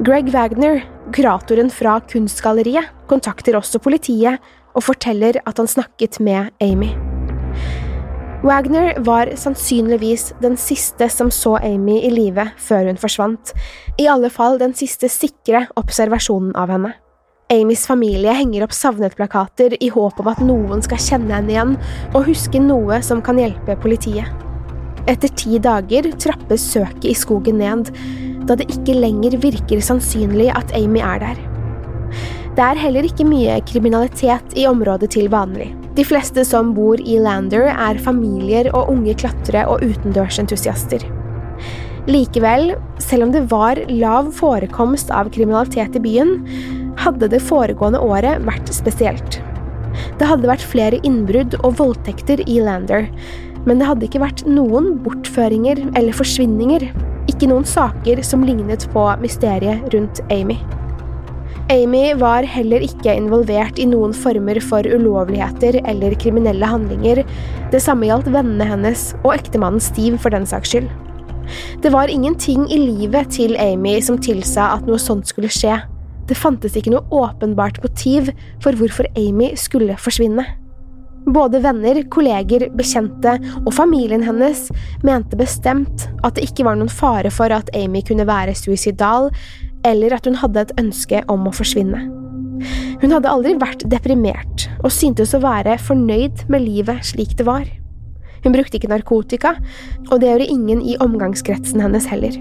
Greg 0.03 0.33
Wagner, 0.33 0.81
kuratoren 1.15 1.71
fra 1.71 1.99
Kunstgalleriet, 2.11 2.89
kontakter 3.07 3.55
også 3.55 3.79
politiet 3.79 4.43
og 4.75 4.83
forteller 4.83 5.39
at 5.47 5.61
han 5.61 5.69
snakket 5.69 6.19
med 6.23 6.51
Amy. 6.63 6.91
Wagner 8.43 8.99
var 9.03 9.31
sannsynligvis 9.39 10.33
den 10.43 10.59
siste 10.59 11.07
som 11.11 11.31
så 11.31 11.55
Amy 11.63 11.95
i 12.03 12.11
live 12.11 12.49
før 12.59 12.91
hun 12.91 12.99
forsvant, 12.99 13.53
i 13.99 14.09
alle 14.11 14.31
fall 14.31 14.59
den 14.59 14.75
siste 14.75 15.07
sikre 15.11 15.69
observasjonen 15.79 16.51
av 16.59 16.75
henne. 16.75 16.93
Amys 17.49 17.87
familie 17.87 18.35
henger 18.35 18.67
opp 18.67 18.75
savnet-plakater 18.75 19.79
i 19.79 19.89
håp 19.95 20.19
om 20.19 20.29
at 20.29 20.43
noen 20.43 20.83
skal 20.85 21.01
kjenne 21.01 21.39
henne 21.39 21.55
igjen 21.55 21.73
og 22.11 22.27
huske 22.27 22.61
noe 22.61 22.99
som 23.07 23.23
kan 23.25 23.39
hjelpe 23.41 23.79
politiet. 23.81 24.48
Etter 25.07 25.31
ti 25.39 25.59
dager 25.63 26.09
trappes 26.19 26.65
søket 26.73 27.11
i 27.11 27.15
skogen 27.17 27.61
ned, 27.61 27.91
da 28.49 28.57
det 28.59 28.69
ikke 28.73 28.97
lenger 28.97 29.37
virker 29.41 29.81
sannsynlig 29.83 30.49
at 30.55 30.73
Amy 30.77 31.03
er 31.05 31.23
der. 31.23 31.41
Det 32.57 32.65
er 32.65 32.81
heller 32.81 33.05
ikke 33.07 33.27
mye 33.27 33.59
kriminalitet 33.69 34.57
i 34.59 34.65
området 34.67 35.11
til 35.15 35.29
vanlig. 35.31 35.69
De 35.95 36.03
fleste 36.03 36.43
som 36.47 36.73
bor 36.75 36.99
i 36.99 37.19
Lander, 37.21 37.69
er 37.71 38.01
familier 38.03 38.67
og 38.73 38.91
unge 38.91 39.15
klatre- 39.19 39.67
og 39.69 39.83
utendørsentusiaster. 39.85 41.05
Likevel, 42.09 42.73
selv 43.01 43.27
om 43.27 43.33
det 43.35 43.45
var 43.51 43.79
lav 43.91 44.31
forekomst 44.35 45.11
av 45.13 45.29
kriminalitet 45.35 45.95
i 45.99 46.03
byen, 46.03 46.33
hadde 46.99 47.29
det 47.31 47.41
foregående 47.45 48.01
året 48.01 48.41
vært 48.47 48.71
spesielt. 48.73 49.39
Det 50.19 50.27
hadde 50.27 50.49
vært 50.49 50.65
flere 50.65 50.99
innbrudd 51.05 51.57
og 51.63 51.77
voldtekter 51.79 52.41
i 52.47 52.59
Lander, 52.63 53.07
men 53.69 53.77
det 53.77 53.85
hadde 53.85 54.07
ikke 54.07 54.23
vært 54.23 54.41
noen 54.49 54.95
bortføringer 55.05 55.83
eller 55.93 56.15
forsvinninger, 56.17 56.87
ikke 57.29 57.49
noen 57.51 57.67
saker 57.69 58.23
som 58.25 58.41
lignet 58.41 58.87
på 58.95 59.05
mysteriet 59.21 59.85
rundt 59.93 60.23
Amy. 60.33 60.57
Amy 61.69 62.15
var 62.17 62.47
heller 62.49 62.81
ikke 62.81 63.13
involvert 63.13 63.77
i 63.77 63.85
noen 63.85 64.15
former 64.17 64.57
for 64.65 64.87
ulovligheter 64.89 65.77
eller 65.83 66.15
kriminelle 66.17 66.65
handlinger. 66.65 67.21
Det 67.69 67.81
samme 67.83 68.09
gjaldt 68.09 68.31
vennene 68.33 68.65
hennes 68.65 69.11
og 69.21 69.35
ektemannen 69.35 69.83
Steve 69.83 70.17
for 70.17 70.33
den 70.33 70.49
saks 70.49 70.73
skyld. 70.73 70.89
Det 71.85 71.91
var 71.93 72.09
ingenting 72.09 72.65
i 72.73 72.79
livet 72.81 73.29
til 73.37 73.53
Amy 73.61 73.99
som 74.05 74.17
tilsa 74.17 74.71
at 74.79 74.89
noe 74.89 74.97
sånt 75.01 75.29
skulle 75.29 75.51
skje. 75.53 75.77
Det 76.29 76.37
fantes 76.37 76.77
ikke 76.77 76.95
noe 76.95 77.05
åpenbart 77.13 77.77
motiv 77.85 78.33
for 78.65 78.73
hvorfor 78.77 79.05
Amy 79.17 79.53
skulle 79.57 79.97
forsvinne. 80.01 80.45
Både 81.27 81.59
venner, 81.63 81.99
kolleger, 82.11 82.69
bekjente 82.77 83.35
og 83.65 83.73
familien 83.75 84.23
hennes 84.25 84.67
mente 85.05 85.37
bestemt 85.39 86.07
at 86.23 86.37
det 86.37 86.47
ikke 86.47 86.65
var 86.67 86.79
noen 86.79 86.91
fare 86.91 87.31
for 87.33 87.51
at 87.53 87.69
Amy 87.77 88.01
kunne 88.07 88.27
være 88.29 88.55
suicidal, 88.57 89.29
eller 89.87 90.15
at 90.15 90.25
hun 90.27 90.39
hadde 90.39 90.63
et 90.63 90.73
ønske 90.79 91.21
om 91.31 91.47
å 91.47 91.55
forsvinne. 91.55 92.05
Hun 92.99 93.13
hadde 93.15 93.31
aldri 93.31 93.55
vært 93.59 93.85
deprimert, 93.91 94.67
og 94.83 94.91
syntes 94.91 95.35
å 95.35 95.43
være 95.43 95.77
fornøyd 95.79 96.47
med 96.51 96.65
livet 96.65 97.11
slik 97.11 97.37
det 97.39 97.47
var. 97.47 97.67
Hun 98.43 98.55
brukte 98.55 98.79
ikke 98.79 98.91
narkotika, 98.91 99.55
og 100.09 100.19
det 100.19 100.31
gjorde 100.31 100.51
ingen 100.51 100.83
i 100.83 100.97
omgangskretsen 101.03 101.83
hennes 101.83 102.07
heller. 102.11 102.35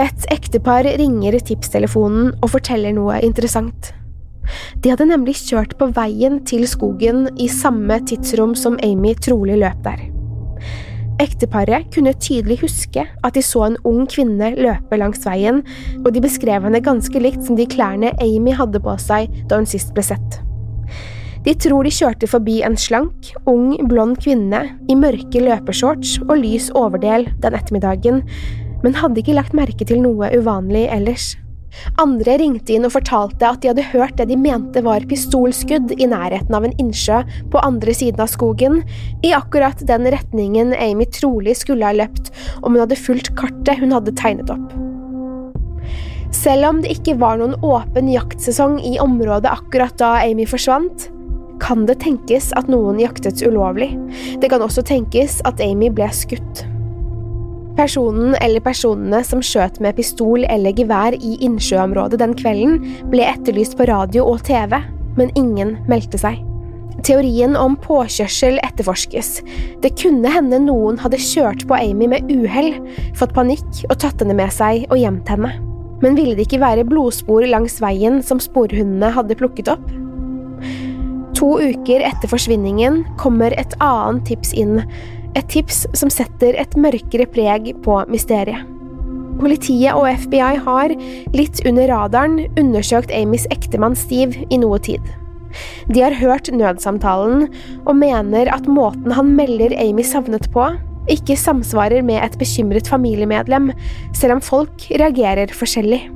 Et 0.00 0.24
ektepar 0.32 0.88
ringer 0.98 1.36
tipstelefonen 1.46 2.32
og 2.40 2.50
forteller 2.56 2.96
noe 2.96 3.20
interessant. 3.24 3.92
De 4.80 4.92
hadde 4.92 5.08
nemlig 5.10 5.36
kjørt 5.42 5.76
på 5.80 5.90
veien 5.96 6.40
til 6.48 6.66
skogen 6.70 7.28
i 7.40 7.48
samme 7.52 8.00
tidsrom 8.08 8.54
som 8.58 8.78
Amy 8.84 9.14
trolig 9.18 9.58
løp 9.62 9.80
der. 9.86 10.08
Ekteparet 11.22 11.92
kunne 11.94 12.14
tydelig 12.18 12.58
huske 12.64 13.04
at 13.06 13.36
de 13.36 13.42
så 13.44 13.68
en 13.68 13.76
ung 13.86 14.02
kvinne 14.10 14.50
løpe 14.56 14.98
langs 14.98 15.22
veien, 15.26 15.60
og 16.02 16.10
de 16.14 16.22
beskrev 16.24 16.66
henne 16.66 16.82
ganske 16.82 17.22
likt 17.22 17.44
som 17.46 17.58
de 17.58 17.68
klærne 17.70 18.10
Amy 18.22 18.56
hadde 18.58 18.82
på 18.82 18.96
seg 18.98 19.30
da 19.50 19.60
hun 19.60 19.68
sist 19.70 19.94
ble 19.94 20.02
sett. 20.06 20.40
De 21.44 21.52
tror 21.60 21.84
de 21.84 21.92
kjørte 21.92 22.26
forbi 22.26 22.62
en 22.64 22.76
slank, 22.80 23.30
ung, 23.50 23.76
blond 23.86 24.16
kvinne 24.24 24.62
i 24.88 24.96
mørke 24.96 25.42
løpeshorts 25.44 26.16
og 26.24 26.38
lys 26.40 26.70
overdel 26.74 27.28
den 27.44 27.58
ettermiddagen, 27.60 28.22
men 28.82 28.96
hadde 28.98 29.20
ikke 29.20 29.36
lagt 29.36 29.56
merke 29.56 29.86
til 29.86 30.02
noe 30.02 30.32
uvanlig 30.34 30.88
ellers. 30.92 31.34
Andre 32.00 32.38
ringte 32.40 32.74
inn 32.74 32.86
og 32.86 32.94
fortalte 32.96 33.48
at 33.48 33.62
de 33.62 33.70
hadde 33.72 33.86
hørt 33.92 34.16
det 34.18 34.28
de 34.30 34.38
mente 34.40 34.82
var 34.84 35.06
pistolskudd 35.10 35.94
i 35.98 36.08
nærheten 36.10 36.56
av 36.56 36.66
en 36.66 36.76
innsjø 36.82 37.22
på 37.52 37.62
andre 37.64 37.94
siden 37.96 38.24
av 38.24 38.32
skogen, 38.32 38.82
i 39.24 39.34
akkurat 39.36 39.80
den 39.88 40.08
retningen 40.14 40.74
Amy 40.78 41.08
trolig 41.14 41.56
skulle 41.60 41.86
ha 41.86 41.96
løpt 41.96 42.32
om 42.62 42.74
hun 42.74 42.82
hadde 42.84 43.00
fulgt 43.00 43.34
kartet 43.38 43.80
hun 43.82 43.94
hadde 43.94 44.14
tegnet 44.18 44.52
opp. 44.54 44.74
Selv 46.34 46.66
om 46.66 46.80
det 46.82 46.96
ikke 46.96 47.14
var 47.20 47.38
noen 47.38 47.54
åpen 47.62 48.10
jaktsesong 48.10 48.80
i 48.82 48.96
området 49.02 49.52
akkurat 49.52 49.94
da 50.00 50.16
Amy 50.24 50.48
forsvant, 50.50 51.08
kan 51.62 51.86
det 51.86 52.00
tenkes 52.02 52.50
at 52.58 52.68
noen 52.68 52.98
jaktet 53.00 53.40
ulovlig. 53.46 53.92
Det 54.42 54.50
kan 54.52 54.64
også 54.64 54.82
tenkes 54.84 55.38
at 55.48 55.62
Amy 55.64 55.92
ble 55.94 56.10
skutt. 56.12 56.64
Personen 57.74 58.36
eller 58.38 58.62
personene 58.62 59.18
som 59.26 59.40
skjøt 59.42 59.80
med 59.82 59.96
pistol 59.98 60.44
eller 60.46 60.74
gevær 60.78 61.16
i 61.18 61.34
innsjøområdet 61.42 62.20
den 62.22 62.34
kvelden, 62.38 62.78
ble 63.10 63.26
etterlyst 63.26 63.74
på 63.78 63.88
radio 63.90 64.28
og 64.30 64.44
TV, 64.46 64.76
men 65.18 65.32
ingen 65.38 65.76
meldte 65.90 66.20
seg. 66.20 66.38
Teorien 67.04 67.56
om 67.58 67.74
påkjørsel 67.82 68.60
etterforskes. 68.62 69.40
Det 69.82 69.90
kunne 69.98 70.30
hende 70.30 70.60
noen 70.62 71.00
hadde 71.02 71.18
kjørt 71.20 71.66
på 71.68 71.76
Amy 71.76 72.06
med 72.12 72.30
uhell, 72.30 72.78
fått 73.18 73.34
panikk 73.34 73.82
og 73.90 73.98
tatt 73.98 74.22
henne 74.22 74.36
med 74.38 74.54
seg 74.54 74.86
og 74.86 75.00
gjemt 75.02 75.34
henne. 75.34 75.50
Men 76.04 76.16
ville 76.18 76.36
det 76.38 76.46
ikke 76.46 76.62
være 76.62 76.86
blodspor 76.86 77.44
langs 77.50 77.80
veien 77.82 78.22
som 78.22 78.40
sporhundene 78.42 79.10
hadde 79.14 79.36
plukket 79.40 79.72
opp? 79.74 79.84
To 81.34 81.56
uker 81.58 82.06
etter 82.06 82.30
forsvinningen 82.30 83.02
kommer 83.20 83.54
et 83.58 83.74
annet 83.82 84.24
tips 84.30 84.54
inn, 84.56 84.78
et 85.34 85.50
tips 85.50 85.84
som 85.96 86.12
setter 86.12 86.56
et 86.60 86.76
mørkere 86.78 87.26
preg 87.30 87.72
på 87.84 87.98
mysteriet. 88.10 88.70
Politiet 89.34 89.96
og 89.98 90.06
FBI 90.22 90.60
har, 90.62 90.94
litt 91.34 91.60
under 91.66 91.90
radaren, 91.90 92.44
undersøkt 92.60 93.10
Amys 93.14 93.48
ektemann 93.50 93.96
Steve 93.98 94.46
i 94.46 94.60
noe 94.62 94.78
tid. 94.78 95.02
De 95.90 96.02
har 96.02 96.14
hørt 96.18 96.50
nødsamtalen 96.54 97.48
og 97.84 97.96
mener 97.98 98.50
at 98.54 98.66
måten 98.70 99.14
han 99.14 99.34
melder 99.38 99.74
Amy 99.78 100.06
savnet 100.06 100.46
på, 100.54 100.68
ikke 101.10 101.36
samsvarer 101.36 102.02
med 102.06 102.22
et 102.22 102.38
bekymret 102.40 102.88
familiemedlem, 102.88 103.72
selv 104.16 104.38
om 104.38 104.44
folk 104.44 104.86
reagerer 104.94 105.52
forskjellig. 105.52 106.06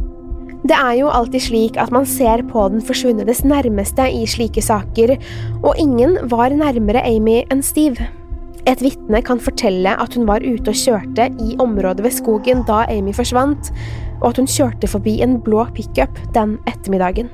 Det 0.68 0.74
er 0.74 0.94
jo 0.98 1.10
alltid 1.12 1.44
slik 1.44 1.76
at 1.78 1.92
man 1.94 2.06
ser 2.08 2.42
på 2.48 2.64
den 2.72 2.82
forsvunnedes 2.84 3.44
nærmeste 3.46 4.08
i 4.10 4.24
slike 4.26 4.62
saker, 4.64 5.14
og 5.62 5.78
ingen 5.78 6.16
var 6.30 6.54
nærmere 6.54 7.04
Amy 7.06 7.42
enn 7.52 7.62
Steve. 7.62 8.08
Et 8.66 8.80
vitne 8.82 9.20
kan 9.24 9.40
fortelle 9.40 9.92
at 10.02 10.14
hun 10.16 10.26
var 10.28 10.44
ute 10.44 10.72
og 10.72 10.76
kjørte 10.76 11.28
i 11.44 11.56
området 11.62 12.04
ved 12.04 12.16
skogen 12.16 12.64
da 12.68 12.82
Amy 12.90 13.14
forsvant, 13.16 13.70
og 14.20 14.32
at 14.32 14.40
hun 14.42 14.50
kjørte 14.50 14.90
forbi 14.90 15.18
en 15.22 15.38
blå 15.44 15.64
pickup 15.76 16.18
den 16.34 16.58
ettermiddagen. 16.68 17.30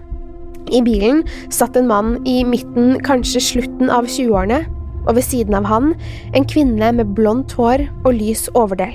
I 0.72 0.80
bilen 0.84 1.22
satt 1.52 1.76
en 1.76 1.88
mann 1.88 2.18
i 2.28 2.42
midten, 2.48 2.98
kanskje 3.04 3.42
slutten 3.42 3.92
av 3.92 4.08
20-årene, 4.08 4.62
og 5.04 5.18
ved 5.18 5.26
siden 5.26 5.56
av 5.58 5.66
han 5.68 5.90
en 6.36 6.46
kvinne 6.48 6.92
med 6.96 7.12
blondt 7.16 7.52
hår 7.58 7.84
og 8.04 8.14
lys 8.16 8.46
overdel. 8.56 8.94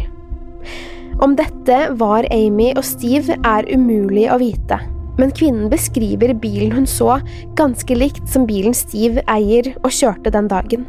Om 1.19 1.35
dette 1.37 1.79
var 1.99 2.25
Amy 2.31 2.71
og 2.77 2.85
Steve, 2.87 3.35
er 3.45 3.67
umulig 3.69 4.29
å 4.31 4.39
vite, 4.41 4.79
men 5.19 5.33
kvinnen 5.35 5.67
beskriver 5.71 6.33
bilen 6.41 6.71
hun 6.77 6.87
så, 6.89 7.19
ganske 7.59 7.97
likt 7.97 8.23
som 8.31 8.47
bilen 8.49 8.77
Steve 8.77 9.25
eier 9.27 9.73
og 9.83 9.91
kjørte 9.93 10.33
den 10.33 10.47
dagen. 10.49 10.87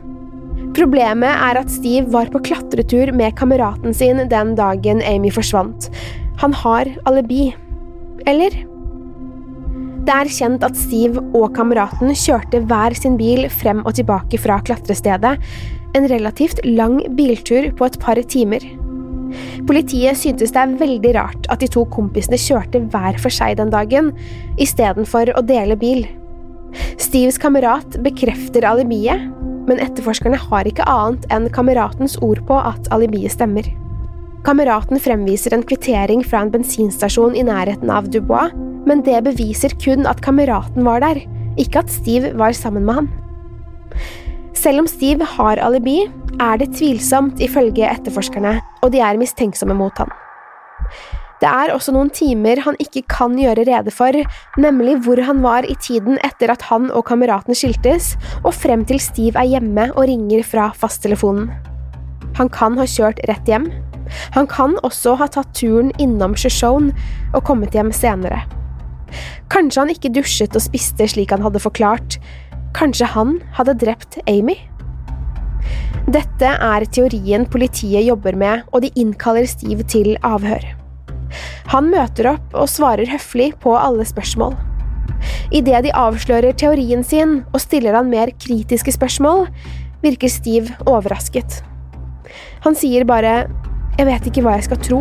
Problemet 0.77 1.31
er 1.31 1.59
at 1.59 1.71
Steve 1.73 2.07
var 2.13 2.31
på 2.31 2.41
klatretur 2.47 3.11
med 3.17 3.35
kameraten 3.39 3.95
sin 3.97 4.23
den 4.31 4.53
dagen 4.59 5.01
Amy 5.03 5.33
forsvant. 5.35 5.89
Han 6.43 6.55
har 6.55 6.91
alibi. 7.11 7.51
Eller? 8.31 8.55
Det 10.07 10.15
er 10.15 10.31
kjent 10.33 10.63
at 10.65 10.79
Steve 10.79 11.21
og 11.37 11.51
kameraten 11.57 12.15
kjørte 12.17 12.63
hver 12.71 12.95
sin 12.97 13.19
bil 13.19 13.49
frem 13.53 13.83
og 13.85 13.97
tilbake 13.99 14.39
fra 14.41 14.61
klatrestedet, 14.65 15.35
en 15.99 16.07
relativt 16.13 16.63
lang 16.65 17.01
biltur 17.19 17.69
på 17.77 17.91
et 17.91 17.99
par 18.01 18.21
timer. 18.31 18.65
Politiet 19.67 20.19
syntes 20.19 20.55
det 20.55 20.63
er 20.63 20.79
veldig 20.81 21.13
rart 21.19 21.51
at 21.53 21.63
de 21.63 21.69
to 21.71 21.85
kompisene 21.93 22.39
kjørte 22.41 22.83
hver 22.95 23.19
for 23.23 23.35
seg 23.35 23.59
den 23.59 23.75
dagen, 23.75 24.15
istedenfor 24.59 25.35
å 25.35 25.45
dele 25.47 25.77
bil. 25.79 26.07
Steves 26.99 27.39
kamerat 27.43 27.99
bekrefter 28.05 28.67
alibiet, 28.71 29.29
men 29.71 29.79
etterforskerne 29.83 30.39
har 30.51 30.67
ikke 30.67 30.87
annet 30.91 31.29
enn 31.31 31.47
kameratens 31.55 32.17
ord 32.27 32.43
på 32.49 32.59
at 32.59 32.91
alibiet 32.95 33.37
stemmer. 33.37 33.69
Kameraten 34.43 34.99
fremviser 34.99 35.55
en 35.55 35.63
kvittering 35.69 36.25
fra 36.27 36.43
en 36.43 36.51
bensinstasjon 36.51 37.37
i 37.37 37.45
nærheten 37.47 37.93
av 37.93 38.09
Dubois, 38.11 38.55
men 38.89 39.05
det 39.07 39.21
beviser 39.27 39.77
kun 39.85 40.09
at 40.11 40.23
kameraten 40.25 40.87
var 40.87 41.05
der, 41.05 41.23
ikke 41.61 41.85
at 41.85 41.93
Steve 41.93 42.33
var 42.41 42.57
sammen 42.57 42.87
med 42.89 43.03
han. 43.03 43.11
Selv 44.57 44.83
om 44.83 44.89
Steve 44.91 45.29
har 45.37 45.61
alibi, 45.63 46.03
er 46.41 46.61
det 46.61 46.73
tvilsomt 46.77 47.41
ifølge 47.45 47.87
etterforskerne, 47.87 48.59
og 48.83 48.93
de 48.95 49.05
er 49.05 49.21
mistenksomme 49.21 49.77
mot 49.77 50.01
han. 50.01 50.11
Det 51.41 51.49
er 51.49 51.73
også 51.73 51.95
noen 51.97 52.11
timer 52.13 52.61
han 52.67 52.77
ikke 52.83 53.07
kan 53.09 53.33
gjøre 53.39 53.65
rede 53.65 53.93
for, 53.95 54.13
nemlig 54.61 54.99
hvor 55.07 55.21
han 55.25 55.41
var 55.41 55.65
i 55.65 55.77
tiden 55.81 56.19
etter 56.27 56.53
at 56.53 56.67
han 56.69 56.91
og 56.93 57.07
kameraten 57.09 57.57
skiltes, 57.57 58.13
og 58.45 58.53
frem 58.53 58.85
til 58.85 59.01
Steve 59.01 59.41
er 59.41 59.55
hjemme 59.55 59.89
og 59.95 60.05
ringer 60.11 60.45
fra 60.45 60.69
fasttelefonen. 60.77 61.49
Han 62.37 62.51
kan 62.53 62.77
ha 62.77 62.85
kjørt 62.85 63.23
rett 63.31 63.49
hjem. 63.49 63.71
Han 64.37 64.49
kan 64.51 64.77
også 64.85 65.15
ha 65.17 65.29
tatt 65.33 65.55
turen 65.57 65.95
innom 66.03 66.37
Shoshone 66.37 66.93
og 67.33 67.45
kommet 67.49 67.77
hjem 67.77 67.93
senere. 67.95 68.43
Kanskje 69.51 69.83
han 69.83 69.93
ikke 69.95 70.13
dusjet 70.15 70.55
og 70.55 70.63
spiste 70.63 71.09
slik 71.09 71.33
han 71.35 71.43
hadde 71.47 71.63
forklart. 71.63 72.19
Kanskje 72.77 73.09
han 73.15 73.39
hadde 73.57 73.79
drept 73.81 74.21
Amy? 74.31 74.59
Dette 76.11 76.53
er 76.53 76.87
teorien 76.91 77.49
politiet 77.49 78.07
jobber 78.07 78.37
med, 78.39 78.69
og 78.75 78.85
de 78.85 78.93
innkaller 78.99 79.49
Steve 79.49 79.87
til 79.89 80.17
avhør. 80.27 80.80
Han 81.73 81.91
møter 81.93 82.33
opp 82.35 82.57
og 82.57 82.71
svarer 82.71 83.11
høflig 83.11 83.53
på 83.63 83.77
alle 83.79 84.07
spørsmål. 84.09 84.57
Idet 85.53 85.85
de 85.85 85.95
avslører 85.97 86.57
teorien 86.57 87.03
sin 87.05 87.41
og 87.51 87.61
stiller 87.63 87.97
han 87.99 88.11
mer 88.13 88.33
kritiske 88.41 88.95
spørsmål, 88.97 89.49
virker 90.05 90.33
Steve 90.33 90.77
overrasket. 90.89 91.61
Han 92.65 92.77
sier 92.79 93.05
bare 93.09 93.45
jeg 93.99 94.09
vet 94.09 94.31
ikke 94.31 94.45
hva 94.47 94.55
jeg 94.57 94.71
skal 94.71 94.81
tro, 94.81 95.01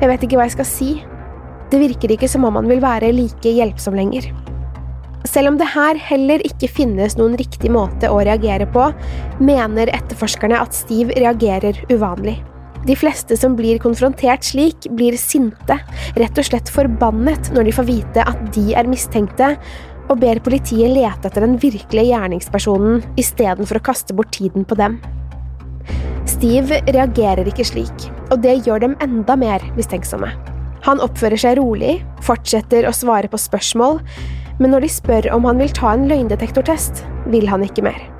Jeg 0.00 0.10
vet 0.10 0.24
ikke 0.26 0.36
hva 0.36 0.44
jeg 0.48 0.54
skal 0.56 0.66
si. 0.66 0.88
Det 1.70 1.78
virker 1.80 2.12
ikke 2.12 2.28
som 2.28 2.44
om 2.44 2.56
han 2.58 2.66
vil 2.68 2.80
være 2.82 3.12
like 3.14 3.52
hjelpsom 3.56 3.94
lenger. 3.96 4.26
Selv 5.24 5.52
om 5.52 5.58
det 5.60 5.68
her 5.72 5.96
heller 6.10 6.42
ikke 6.44 6.68
finnes 6.68 7.14
noen 7.16 7.36
riktig 7.40 7.70
måte 7.72 8.10
å 8.12 8.18
reagere 8.26 8.66
på, 8.68 8.88
mener 9.40 9.92
etterforskerne 9.94 10.58
at 10.60 10.76
Steve 10.76 11.14
reagerer 11.16 11.78
uvanlig. 11.92 12.36
De 12.84 12.96
fleste 12.98 13.36
som 13.40 13.56
blir 13.56 13.80
konfrontert 13.80 14.44
slik, 14.44 14.90
blir 14.92 15.16
sinte, 15.20 15.78
rett 16.20 16.38
og 16.40 16.46
slett 16.46 16.68
forbannet 16.72 17.50
når 17.54 17.68
de 17.68 17.74
får 17.78 17.88
vite 17.88 18.24
at 18.28 18.46
de 18.56 18.74
er 18.76 18.88
mistenkte, 18.90 19.54
og 20.12 20.20
ber 20.20 20.40
politiet 20.44 20.92
lete 20.92 21.30
etter 21.30 21.46
den 21.46 21.56
virkelige 21.60 22.10
gjerningspersonen 22.12 23.00
istedenfor 23.20 23.80
å 23.80 23.84
kaste 23.88 24.16
bort 24.16 24.34
tiden 24.36 24.66
på 24.68 24.76
dem. 24.76 24.98
Steve 26.28 26.82
reagerer 26.92 27.48
ikke 27.48 27.64
slik, 27.64 28.08
og 28.28 28.42
det 28.44 28.58
gjør 28.66 28.84
dem 28.84 28.98
enda 29.04 29.36
mer 29.40 29.64
mistenksomme. 29.78 30.32
Han 30.84 31.00
oppfører 31.00 31.40
seg 31.40 31.56
rolig, 31.56 31.98
fortsetter 32.24 32.84
å 32.84 32.92
svare 32.92 33.30
på 33.32 33.40
spørsmål, 33.40 34.02
men 34.60 34.74
når 34.74 34.84
de 34.84 34.92
spør 34.92 35.30
om 35.32 35.48
han 35.48 35.62
vil 35.62 35.72
ta 35.72 35.94
en 35.94 36.04
løgndetektortest, 36.10 37.00
vil 37.32 37.48
han 37.48 37.64
ikke 37.64 37.86
mer. 37.88 38.13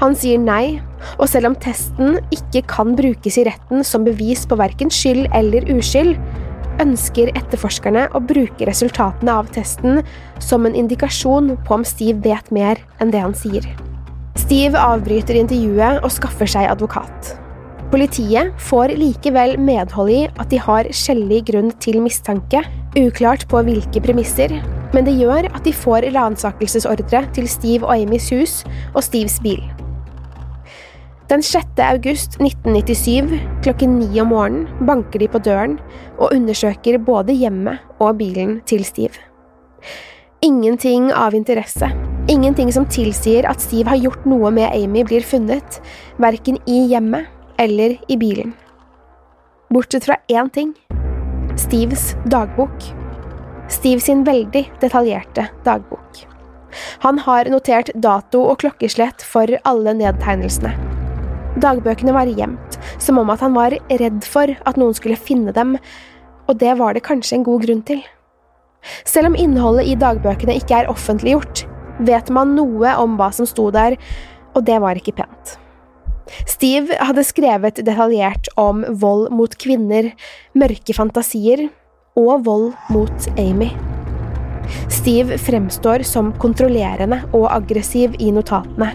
Han 0.00 0.16
sier 0.18 0.40
nei, 0.40 0.80
og 1.16 1.28
selv 1.30 1.50
om 1.50 1.56
testen 1.62 2.18
ikke 2.34 2.64
kan 2.70 2.96
brukes 2.98 3.38
i 3.40 3.46
retten 3.48 3.84
som 3.86 4.06
bevis 4.06 4.44
på 4.48 4.58
verken 4.60 4.92
skyld 4.92 5.28
eller 5.36 5.66
uskyld, 5.76 6.16
ønsker 6.82 7.32
etterforskerne 7.38 8.06
å 8.12 8.20
bruke 8.20 8.68
resultatene 8.68 9.32
av 9.40 9.48
testen 9.54 10.02
som 10.42 10.66
en 10.68 10.76
indikasjon 10.76 11.54
på 11.64 11.78
om 11.78 11.86
Steve 11.88 12.20
vet 12.26 12.52
mer 12.52 12.80
enn 13.00 13.12
det 13.14 13.22
han 13.24 13.36
sier. 13.36 13.64
Steve 14.36 14.78
avbryter 14.78 15.38
intervjuet 15.40 16.04
og 16.04 16.12
skaffer 16.12 16.50
seg 16.50 16.68
advokat. 16.68 17.34
Politiet 17.92 18.50
får 18.66 18.96
likevel 18.98 19.54
medhold 19.62 20.10
i 20.12 20.22
at 20.28 20.50
de 20.50 20.58
har 20.60 20.88
skjellig 20.90 21.44
grunn 21.52 21.70
til 21.82 22.00
mistanke, 22.04 22.64
uklart 22.98 23.46
på 23.48 23.62
hvilke 23.64 24.02
premisser, 24.02 24.58
men 24.94 25.06
det 25.06 25.16
gjør 25.18 25.48
at 25.50 25.64
de 25.66 25.72
får 25.74 26.10
ransakelsesordre 26.14 27.24
til 27.36 27.48
Steve 27.50 27.86
og 27.86 27.96
Amys 27.96 28.30
hus 28.34 28.60
og 28.94 29.02
Steves 29.06 29.40
bil. 29.44 29.62
Den 31.26 31.42
6. 31.42 31.80
august 31.82 32.36
1997 32.38 33.32
klokken 33.64 33.96
ni 33.98 34.20
om 34.22 34.30
morgenen 34.30 34.86
banker 34.86 35.18
de 35.18 35.26
på 35.26 35.40
døren 35.42 35.78
og 36.20 36.30
undersøker 36.30 37.00
både 37.02 37.34
hjemmet 37.34 37.82
og 37.98 38.20
bilen 38.20 38.60
til 38.70 38.84
Steve. 38.86 39.18
Ingenting 40.46 41.08
av 41.10 41.34
interesse, 41.34 41.88
ingenting 42.30 42.70
som 42.70 42.86
tilsier 42.86 43.48
at 43.50 43.64
Steve 43.64 43.90
har 43.90 43.98
gjort 43.98 44.28
noe 44.28 44.52
med 44.54 44.70
Amy, 44.70 45.02
blir 45.02 45.26
funnet, 45.26 45.80
verken 46.22 46.60
i 46.70 46.84
hjemmet 46.92 47.26
eller 47.58 47.96
i 48.06 48.18
bilen. 48.20 48.54
Bortsett 49.72 50.06
fra 50.06 50.20
én 50.30 50.52
ting– 50.54 50.76
Steves 51.58 52.12
dagbok. 52.30 53.05
Steve 53.68 54.00
sin 54.00 54.22
veldig 54.26 54.62
detaljerte 54.80 55.48
dagbok. 55.66 56.20
Han 57.02 57.18
har 57.18 57.48
notert 57.50 57.90
dato 57.94 58.44
og 58.46 58.60
klokkeslett 58.62 59.24
for 59.26 59.50
alle 59.66 59.94
nedtegnelsene. 59.96 60.70
Dagbøkene 61.62 62.12
var 62.14 62.28
gjemt, 62.28 62.76
som 63.02 63.18
om 63.18 63.30
at 63.32 63.40
han 63.42 63.56
var 63.56 63.74
redd 63.88 64.26
for 64.28 64.52
at 64.52 64.78
noen 64.78 64.94
skulle 64.94 65.18
finne 65.18 65.54
dem, 65.56 65.76
og 66.46 66.60
det 66.60 66.76
var 66.78 66.94
det 66.94 67.06
kanskje 67.06 67.40
en 67.40 67.46
god 67.46 67.64
grunn 67.64 67.82
til. 67.88 68.02
Selv 69.08 69.32
om 69.32 69.38
innholdet 69.40 69.88
i 69.90 69.96
dagbøkene 69.98 70.58
ikke 70.60 70.82
er 70.82 70.90
offentliggjort, 70.92 71.64
vet 72.06 72.30
man 72.30 72.54
noe 72.54 72.92
om 73.00 73.16
hva 73.18 73.32
som 73.34 73.48
sto 73.48 73.70
der, 73.74 73.96
og 74.54 74.66
det 74.68 74.76
var 74.84 75.00
ikke 75.00 75.16
pent. 75.16 75.56
Steve 76.46 76.94
hadde 77.00 77.24
skrevet 77.26 77.80
detaljert 77.86 78.50
om 78.60 78.84
vold 79.00 79.30
mot 79.34 79.52
kvinner, 79.62 80.12
mørke 80.58 80.94
fantasier 80.94 81.68
og 82.16 82.46
vold 82.46 82.70
mot 82.92 83.28
Amy. 83.38 83.70
Steve 84.90 85.38
fremstår 85.38 86.02
som 86.06 86.32
kontrollerende 86.42 87.20
og 87.36 87.46
aggressiv 87.52 88.16
i 88.18 88.32
notatene, 88.34 88.92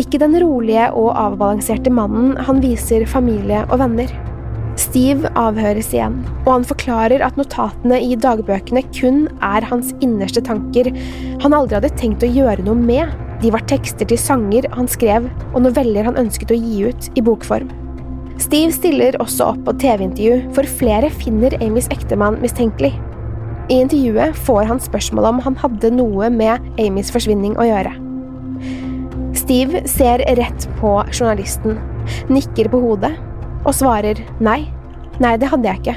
ikke 0.00 0.18
den 0.18 0.34
rolige 0.42 0.88
og 0.98 1.12
avbalanserte 1.14 1.92
mannen 1.94 2.34
han 2.48 2.62
viser 2.64 3.06
familie 3.06 3.62
og 3.68 3.78
venner. 3.84 4.10
Steve 4.80 5.30
avhøres 5.38 5.92
igjen, 5.94 6.16
og 6.42 6.50
han 6.56 6.66
forklarer 6.66 7.22
at 7.22 7.38
notatene 7.38 8.00
i 8.02 8.16
dagbøkene 8.18 8.82
kun 8.96 9.28
er 9.38 9.66
hans 9.70 9.92
innerste 10.02 10.42
tanker 10.42 10.90
han 11.44 11.54
aldri 11.54 11.78
hadde 11.78 11.94
tenkt 12.00 12.26
å 12.26 12.32
gjøre 12.32 12.66
noe 12.66 12.78
med. 12.80 13.14
De 13.44 13.54
var 13.54 13.62
tekster 13.70 14.08
til 14.10 14.18
sanger 14.18 14.66
han 14.74 14.90
skrev, 14.90 15.30
og 15.52 15.62
noveller 15.68 16.10
han 16.10 16.18
ønsket 16.18 16.54
å 16.54 16.58
gi 16.58 16.90
ut 16.90 17.10
i 17.14 17.22
bokform. 17.22 17.83
Steve 18.42 18.72
stiller 18.74 19.14
også 19.22 19.52
opp 19.52 19.60
på 19.66 19.74
TV-intervju, 19.78 20.38
for 20.56 20.66
flere 20.80 21.10
finner 21.22 21.54
Amys 21.62 21.86
ektemann 21.94 22.40
mistenkelig. 22.42 22.92
I 23.70 23.78
intervjuet 23.80 24.36
får 24.44 24.66
han 24.68 24.82
spørsmål 24.82 25.28
om 25.30 25.38
han 25.44 25.58
hadde 25.62 25.92
noe 25.94 26.28
med 26.34 26.66
Amys 26.82 27.12
forsvinning 27.14 27.54
å 27.56 27.68
gjøre. 27.68 27.94
Steve 29.38 29.84
ser 29.90 30.24
rett 30.38 30.66
på 30.80 30.96
journalisten, 31.12 31.78
nikker 32.32 32.68
på 32.72 32.80
hodet 32.82 33.12
og 33.64 33.72
svarer 33.76 34.18
nei, 34.42 34.64
nei, 35.22 35.36
det 35.40 35.48
hadde 35.52 35.70
jeg 35.70 35.82
ikke, 35.82 35.96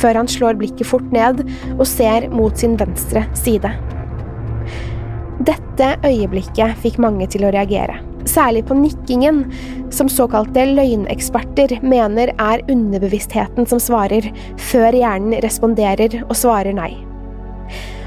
før 0.00 0.22
han 0.22 0.30
slår 0.30 0.58
blikket 0.58 0.88
fort 0.88 1.12
ned 1.14 1.44
og 1.76 1.86
ser 1.88 2.30
mot 2.32 2.56
sin 2.58 2.78
venstre 2.80 3.26
side. 3.38 3.74
Dette 5.38 5.94
øyeblikket 6.06 6.80
fikk 6.82 6.98
mange 7.02 7.28
til 7.30 7.46
å 7.46 7.52
reagere, 7.54 8.00
særlig 8.28 8.64
på 8.68 8.76
nikkingen, 8.78 9.44
som 9.94 10.10
såkalte 10.10 10.64
løgneksperter 10.72 11.78
mener 11.82 12.32
er 12.34 12.64
underbevisstheten 12.70 13.68
som 13.68 13.82
svarer, 13.82 14.30
før 14.70 14.96
hjernen 14.96 15.38
responderer 15.44 16.22
og 16.24 16.34
svarer 16.38 16.74
nei. 16.76 16.94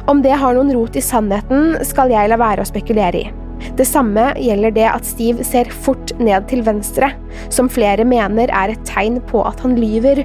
Om 0.10 0.24
det 0.26 0.34
har 0.41 0.58
noen 0.58 0.74
rot 0.76 0.97
i 0.97 1.04
sannheten, 1.06 1.78
skal 1.86 2.12
jeg 2.12 2.32
la 2.32 2.39
være 2.41 2.65
å 2.65 2.69
spekulere 2.69 3.21
i. 3.21 3.30
Det 3.78 3.86
samme 3.86 4.32
gjelder 4.41 4.74
det 4.74 4.88
at 4.89 5.06
Steve 5.06 5.45
ser 5.45 5.69
fort 5.86 6.12
ned 6.19 6.47
til 6.50 6.63
venstre, 6.65 7.12
som 7.54 7.69
flere 7.69 8.06
mener 8.08 8.50
er 8.50 8.74
et 8.74 8.86
tegn 8.89 9.21
på 9.30 9.45
at 9.45 9.62
han 9.62 9.78
lyver, 9.78 10.24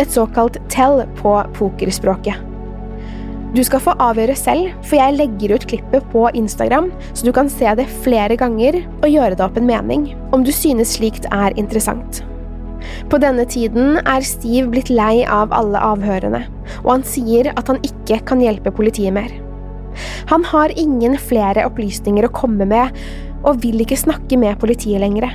et 0.00 0.14
såkalt 0.14 0.56
tell 0.72 1.04
på 1.20 1.36
pokerspråket. 1.58 2.47
Du 3.56 3.62
skal 3.64 3.80
få 3.80 3.94
avgjøre 3.96 4.34
selv, 4.36 4.72
for 4.84 4.98
jeg 4.98 5.14
legger 5.16 5.54
ut 5.56 5.66
klippet 5.70 6.08
på 6.12 6.26
Instagram, 6.36 6.90
så 7.16 7.24
du 7.24 7.32
kan 7.32 7.48
se 7.48 7.70
det 7.78 7.86
flere 8.04 8.36
ganger 8.36 8.82
og 9.00 9.08
gjøre 9.08 9.38
deg 9.38 9.44
opp 9.46 9.56
en 9.56 9.68
mening, 9.68 10.10
om 10.36 10.44
du 10.44 10.50
synes 10.52 10.98
slikt 10.98 11.24
er 11.32 11.56
interessant. 11.60 12.20
På 13.08 13.18
denne 13.20 13.46
tiden 13.48 13.96
er 14.04 14.26
Steve 14.26 14.68
blitt 14.72 14.90
lei 14.92 15.24
av 15.24 15.54
alle 15.56 15.80
avhørene, 15.80 16.42
og 16.82 16.90
han 16.92 17.04
sier 17.08 17.48
at 17.54 17.72
han 17.72 17.80
ikke 17.86 18.20
kan 18.28 18.42
hjelpe 18.44 18.72
politiet 18.74 19.16
mer. 19.16 19.32
Han 20.28 20.44
har 20.46 20.74
ingen 20.76 21.16
flere 21.18 21.64
opplysninger 21.66 22.28
å 22.28 22.34
komme 22.34 22.68
med, 22.68 22.92
og 23.48 23.62
vil 23.64 23.80
ikke 23.80 23.96
snakke 23.96 24.36
med 24.36 24.60
politiet 24.60 25.00
lenger. 25.00 25.32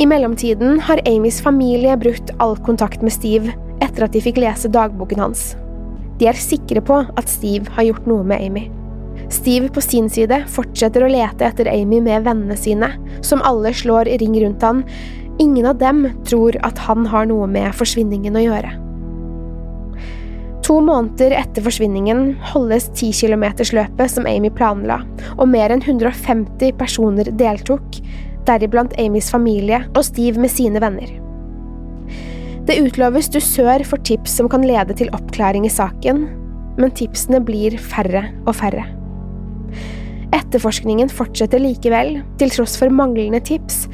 I 0.00 0.06
mellomtiden 0.08 0.80
har 0.88 1.02
Amys 1.10 1.42
familie 1.44 1.98
brutt 2.00 2.32
all 2.40 2.56
kontakt 2.64 3.04
med 3.04 3.12
Steve 3.12 3.52
etter 3.84 4.06
at 4.06 4.16
de 4.16 4.22
fikk 4.24 4.40
lese 4.40 4.72
dagboken 4.72 5.20
hans. 5.20 5.52
De 6.20 6.28
er 6.30 6.38
sikre 6.38 6.82
på 6.84 7.00
at 7.04 7.30
Steve 7.30 7.72
har 7.74 7.88
gjort 7.88 8.08
noe 8.10 8.26
med 8.26 8.42
Amy. 8.42 8.68
Steve 9.32 9.70
på 9.72 9.82
sin 9.82 10.08
side 10.10 10.42
fortsetter 10.50 11.04
å 11.04 11.10
lete 11.10 11.46
etter 11.46 11.70
Amy 11.70 12.00
med 12.04 12.26
vennene 12.26 12.56
sine, 12.58 12.90
som 13.22 13.42
alle 13.46 13.72
slår 13.74 14.10
ring 14.20 14.36
rundt 14.42 14.62
han. 14.62 14.84
Ingen 15.42 15.66
av 15.66 15.78
dem 15.80 16.06
tror 16.28 16.58
at 16.66 16.78
han 16.86 17.06
har 17.10 17.26
noe 17.30 17.48
med 17.50 17.74
forsvinningen 17.74 18.36
å 18.38 18.44
gjøre. 18.44 18.74
To 20.64 20.78
måneder 20.80 21.34
etter 21.36 21.64
forsvinningen 21.64 22.38
holdes 22.54 22.86
10 22.94 23.12
km-løpet 23.18 24.14
som 24.14 24.28
Amy 24.30 24.48
planla, 24.54 25.02
og 25.36 25.50
mer 25.52 25.74
enn 25.74 25.84
150 25.84 26.72
personer 26.80 27.28
deltok, 27.36 28.00
deriblant 28.48 28.96
Amys 29.00 29.28
familie 29.32 29.82
og 29.92 30.06
Steve 30.08 30.40
med 30.40 30.52
sine 30.52 30.80
venner. 30.80 31.23
Det 32.64 32.78
utloves 32.80 33.28
dusør 33.28 33.82
for 33.84 34.00
tips 34.08 34.38
som 34.38 34.48
kan 34.48 34.64
lede 34.64 34.96
til 34.96 35.10
oppklaring 35.12 35.66
i 35.68 35.72
saken, 35.72 36.24
men 36.80 36.94
tipsene 36.96 37.42
blir 37.44 37.76
færre 37.76 38.30
og 38.46 38.54
færre. 38.56 38.86
Etterforskningen 40.34 41.12
fortsetter 41.12 41.60
likevel, 41.60 42.22
til 42.40 42.54
tross 42.54 42.78
for 42.80 42.88
manglende 42.88 43.42
tips, 43.44 43.84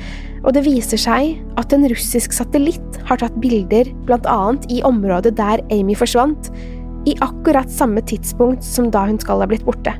og 0.44 0.54
det 0.56 0.64
viser 0.64 1.00
seg 1.00 1.34
at 1.60 1.74
en 1.74 1.84
russisk 1.90 2.32
satellitt 2.32 3.00
har 3.10 3.20
tatt 3.20 3.36
bilder 3.42 3.90
blant 4.06 4.28
annet 4.30 4.70
i 4.72 4.80
området 4.86 5.34
der 5.40 5.64
Amy 5.74 5.98
forsvant, 5.98 6.52
i 7.08 7.16
akkurat 7.24 7.70
samme 7.72 8.02
tidspunkt 8.06 8.64
som 8.64 8.90
da 8.92 9.06
hun 9.08 9.18
skal 9.20 9.42
ha 9.42 9.50
blitt 9.50 9.66
borte. 9.66 9.96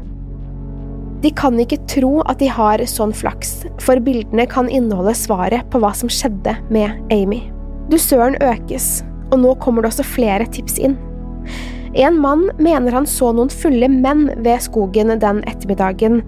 De 1.20 1.32
kan 1.36 1.58
ikke 1.60 1.82
tro 1.90 2.20
at 2.30 2.38
de 2.40 2.48
har 2.48 2.80
sånn 2.88 3.12
flaks, 3.12 3.64
for 3.82 4.00
bildene 4.00 4.46
kan 4.48 4.70
inneholde 4.72 5.16
svaret 5.18 5.66
på 5.72 5.82
hva 5.82 5.90
som 5.96 6.12
skjedde 6.12 6.54
med 6.72 7.12
Amy. 7.12 7.48
Dusøren 7.90 8.36
økes, 8.44 9.00
og 9.30 9.40
nå 9.42 9.54
kommer 9.62 9.82
det 9.82 9.92
også 9.92 10.06
flere 10.06 10.46
tips 10.54 10.78
inn. 10.82 10.96
En 11.98 12.20
mann 12.22 12.46
mener 12.62 12.94
han 12.94 13.08
så 13.08 13.32
noen 13.34 13.50
fulle 13.50 13.88
menn 13.90 14.28
ved 14.44 14.62
skogen 14.62 15.10
den 15.10 15.42
ettermiddagen. 15.50 16.20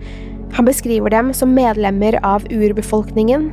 Han 0.57 0.67
beskriver 0.67 1.13
dem 1.15 1.31
som 1.37 1.55
medlemmer 1.55 2.19
av 2.27 2.45
urbefolkningen, 2.51 3.53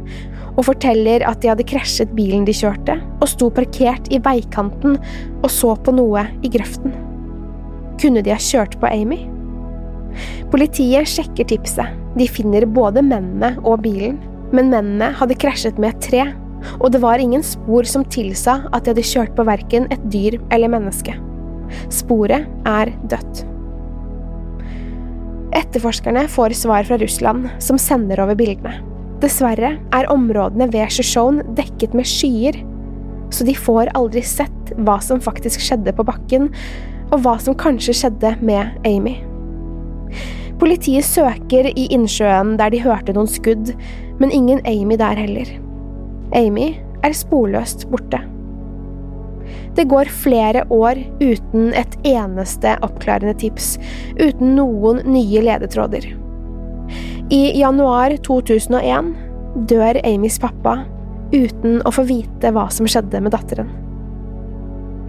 og 0.58 0.66
forteller 0.68 1.24
at 1.28 1.40
de 1.44 1.52
hadde 1.52 1.68
krasjet 1.70 2.12
bilen 2.18 2.48
de 2.48 2.56
kjørte, 2.56 2.98
og 3.22 3.30
sto 3.30 3.52
parkert 3.54 4.10
i 4.12 4.20
veikanten 4.26 4.98
og 5.44 5.50
så 5.54 5.76
på 5.78 5.94
noe 5.96 6.26
i 6.44 6.52
grøften. 6.52 6.96
Kunne 8.02 8.24
de 8.26 8.34
ha 8.34 8.42
kjørt 8.42 8.80
på 8.82 8.90
Amy? 8.90 9.22
Politiet 10.52 11.08
sjekker 11.08 11.48
tipset. 11.48 11.94
De 12.18 12.26
finner 12.28 12.66
både 12.66 13.04
mennene 13.06 13.54
og 13.62 13.84
bilen, 13.86 14.18
men 14.50 14.72
mennene 14.74 15.12
hadde 15.16 15.38
krasjet 15.40 15.78
med 15.78 15.94
et 15.94 16.08
tre, 16.10 16.24
og 16.80 16.92
det 16.94 17.02
var 17.04 17.22
ingen 17.22 17.44
spor 17.46 17.88
som 17.88 18.06
tilsa 18.06 18.60
at 18.72 18.84
de 18.84 18.94
hadde 18.94 19.06
kjørt 19.06 19.36
på 19.38 19.46
verken 19.48 19.88
et 19.94 20.04
dyr 20.12 20.40
eller 20.54 20.72
menneske. 20.72 21.16
Sporet 21.94 22.48
er 22.68 22.92
dødt. 23.12 23.46
Etterforskerne 25.58 26.28
får 26.30 26.54
svar 26.58 26.86
fra 26.86 26.98
Russland, 27.02 27.50
som 27.62 27.80
sender 27.82 28.22
over 28.22 28.38
bildene. 28.38 28.80
Dessverre 29.20 29.74
er 29.96 30.12
områdene 30.12 30.70
ved 30.72 30.94
Shoshone 30.94 31.44
dekket 31.58 31.96
med 31.98 32.08
skyer, 32.08 32.56
så 33.34 33.46
de 33.46 33.56
får 33.58 33.92
aldri 33.98 34.24
sett 34.26 34.74
hva 34.80 35.00
som 35.04 35.22
faktisk 35.22 35.62
skjedde 35.64 35.94
på 35.98 36.06
bakken, 36.08 36.50
og 37.10 37.24
hva 37.26 37.36
som 37.42 37.58
kanskje 37.58 37.98
skjedde 37.98 38.36
med 38.46 38.78
Amy. 38.88 39.18
Politiet 40.60 41.08
søker 41.08 41.70
i 41.72 41.88
innsjøen 41.96 42.58
der 42.60 42.72
de 42.74 42.82
hørte 42.84 43.16
noen 43.16 43.30
skudd, 43.30 43.74
men 44.20 44.34
ingen 44.36 44.62
Amy 44.68 44.98
der 45.00 45.20
heller. 45.20 45.52
Amy 46.36 46.74
er 47.06 47.16
sporløst 47.16 47.88
borte. 47.92 48.22
Det 49.78 49.86
går 49.90 50.12
flere 50.12 50.66
år 50.74 51.00
uten 51.22 51.72
et 51.78 51.96
eneste 52.08 52.76
oppklarende 52.86 53.36
tips, 53.40 53.78
uten 54.20 54.56
noen 54.58 55.02
nye 55.10 55.44
ledetråder. 55.46 56.06
I 57.30 57.42
januar 57.60 58.16
2001 58.26 59.14
dør 59.70 60.00
Amys 60.06 60.40
pappa 60.42 60.82
uten 61.34 61.80
å 61.86 61.94
få 61.94 62.06
vite 62.10 62.52
hva 62.54 62.66
som 62.74 62.90
skjedde 62.90 63.22
med 63.22 63.34
datteren. 63.36 63.70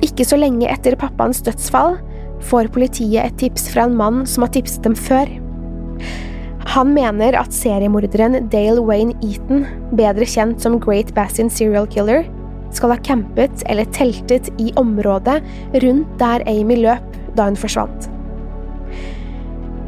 Ikke 0.05 0.25
så 0.25 0.39
lenge 0.41 0.69
etter 0.69 0.97
pappaens 1.01 1.43
dødsfall 1.45 1.99
får 2.49 2.71
politiet 2.73 3.25
et 3.25 3.39
tips 3.41 3.69
fra 3.73 3.87
en 3.89 3.97
mann 3.97 4.23
som 4.29 4.45
har 4.45 4.53
tipset 4.55 4.85
dem 4.85 4.97
før. 4.97 5.29
Han 6.71 6.93
mener 6.95 7.35
at 7.35 7.51
seriemorderen 7.51 8.45
Dale 8.53 8.83
Wayne 8.87 9.17
Eaton, 9.27 9.65
bedre 9.99 10.27
kjent 10.29 10.63
som 10.63 10.77
Great 10.79 11.11
Bassin 11.17 11.51
Serial 11.51 11.89
Killer, 11.91 12.29
skal 12.71 12.93
ha 12.95 13.01
campet 13.03 13.65
eller 13.67 13.89
teltet 13.91 14.53
i 14.63 14.71
området 14.79 15.41
rundt 15.83 16.13
der 16.23 16.45
Amy 16.47 16.79
løp 16.79 17.19
da 17.35 17.49
hun 17.49 17.59
forsvant. 17.59 18.07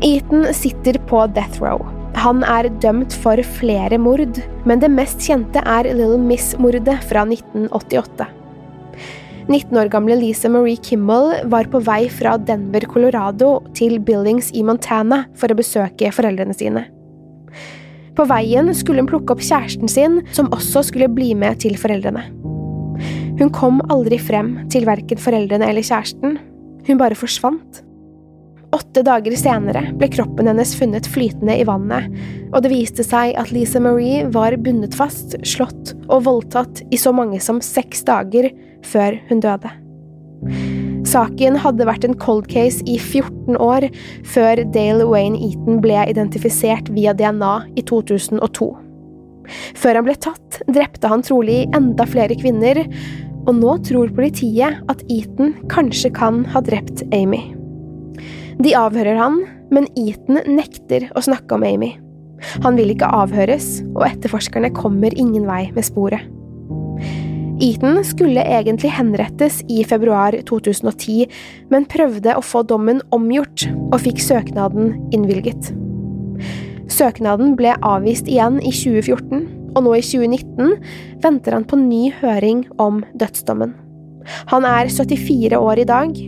Eaton 0.02 0.48
sitter 0.58 0.98
på 1.06 1.22
death 1.36 1.62
row. 1.62 1.86
Han 2.18 2.42
er 2.42 2.66
dømt 2.82 3.14
for 3.22 3.38
flere 3.60 3.98
mord, 4.02 4.42
men 4.66 4.82
det 4.82 4.90
mest 4.90 5.22
kjente 5.22 5.62
er 5.62 5.86
Little 5.86 6.18
Miss-mordet 6.18 6.98
fra 7.06 7.22
1988. 7.30 8.41
19 9.48 9.74
år 9.78 9.88
gamle 9.90 10.14
Lisa 10.20 10.48
Marie 10.52 10.78
Kimmel 10.78 11.32
var 11.50 11.66
på 11.70 11.80
vei 11.82 12.06
fra 12.12 12.36
Denver, 12.38 12.84
Colorado 12.86 13.56
til 13.74 13.98
Billings 13.98 14.52
i 14.54 14.62
Montana 14.62 15.24
for 15.38 15.50
å 15.50 15.56
besøke 15.58 16.12
foreldrene 16.14 16.54
sine. 16.54 16.84
På 18.14 18.26
veien 18.28 18.70
skulle 18.76 19.02
hun 19.02 19.10
plukke 19.10 19.34
opp 19.34 19.42
kjæresten 19.42 19.90
sin, 19.90 20.20
som 20.36 20.50
også 20.54 20.84
skulle 20.86 21.10
bli 21.10 21.32
med 21.38 21.58
til 21.64 21.74
foreldrene. 21.80 22.28
Hun 23.40 23.50
kom 23.50 23.80
aldri 23.90 24.20
frem 24.20 24.60
til 24.70 24.86
verken 24.86 25.18
foreldrene 25.18 25.66
eller 25.72 25.86
kjæresten, 25.86 26.36
hun 26.86 27.00
bare 27.00 27.18
forsvant. 27.18 27.82
Åtte 28.72 29.02
dager 29.04 29.34
senere 29.36 29.82
ble 29.98 30.06
kroppen 30.12 30.48
hennes 30.48 30.70
funnet 30.78 31.08
flytende 31.10 31.58
i 31.60 31.64
vannet, 31.68 32.06
og 32.52 32.62
det 32.62 32.70
viste 32.72 33.04
seg 33.04 33.34
at 33.40 33.50
Lisa 33.52 33.82
Marie 33.82 34.22
var 34.32 34.54
bundet 34.60 34.94
fast, 34.96 35.34
slått 35.44 35.96
og 36.06 36.28
voldtatt 36.28 36.84
i 36.92 37.00
så 37.00 37.12
mange 37.16 37.40
som 37.42 37.60
seks 37.64 38.06
dager 38.08 38.52
før 38.86 39.18
hun 39.30 39.42
døde. 39.44 39.70
Saken 41.06 41.58
hadde 41.60 41.86
vært 41.86 42.06
en 42.06 42.16
cold 42.18 42.46
case 42.50 42.82
i 42.88 42.96
14 42.96 43.58
år 43.60 43.88
før 44.32 44.62
Dale 44.74 45.06
Wayne 45.10 45.38
Eaton 45.38 45.80
ble 45.82 45.98
identifisert 46.10 46.88
via 46.94 47.14
DNA 47.16 47.54
i 47.76 47.84
2002. 47.88 48.70
Før 49.78 49.98
han 49.98 50.06
ble 50.06 50.14
tatt, 50.22 50.60
drepte 50.70 51.10
han 51.10 51.24
trolig 51.26 51.64
enda 51.76 52.06
flere 52.08 52.36
kvinner, 52.38 52.84
og 53.42 53.56
nå 53.58 53.74
tror 53.88 54.12
politiet 54.14 54.78
at 54.92 55.02
Eaton 55.10 55.56
kanskje 55.72 56.12
kan 56.14 56.44
ha 56.52 56.62
drept 56.64 57.02
Amy. 57.14 57.42
De 58.62 58.74
avhører 58.78 59.18
han, 59.18 59.40
men 59.74 59.88
Eaton 59.98 60.38
nekter 60.46 61.08
å 61.16 61.24
snakke 61.24 61.56
om 61.56 61.66
Amy. 61.66 61.96
Han 62.62 62.78
vil 62.78 62.92
ikke 62.94 63.10
avhøres, 63.10 63.80
og 63.94 64.06
etterforskerne 64.06 64.72
kommer 64.76 65.14
ingen 65.18 65.46
vei 65.48 65.64
med 65.74 65.86
sporet. 65.86 66.22
Eaton 67.62 68.00
skulle 68.04 68.42
egentlig 68.42 68.90
henrettes 68.90 69.60
i 69.70 69.84
februar 69.86 70.34
2010, 70.48 71.28
men 71.70 71.86
prøvde 71.86 72.34
å 72.34 72.42
få 72.42 72.64
dommen 72.66 72.98
omgjort, 73.14 73.68
og 73.92 74.00
fikk 74.02 74.18
søknaden 74.24 74.96
innvilget. 75.14 75.70
Søknaden 76.90 77.54
ble 77.56 77.76
avvist 77.86 78.26
igjen 78.26 78.58
i 78.60 78.74
2014, 78.74 79.46
og 79.72 79.86
nå 79.86 79.94
i 79.96 80.02
2019 80.04 80.74
venter 81.22 81.56
han 81.56 81.66
på 81.68 81.78
ny 81.78 82.04
høring 82.18 82.66
om 82.82 83.04
dødsdommen. 83.14 83.76
Han 84.50 84.66
er 84.66 84.90
74 84.90 85.58
år 85.58 85.82
i 85.82 85.88
dag, 85.88 86.22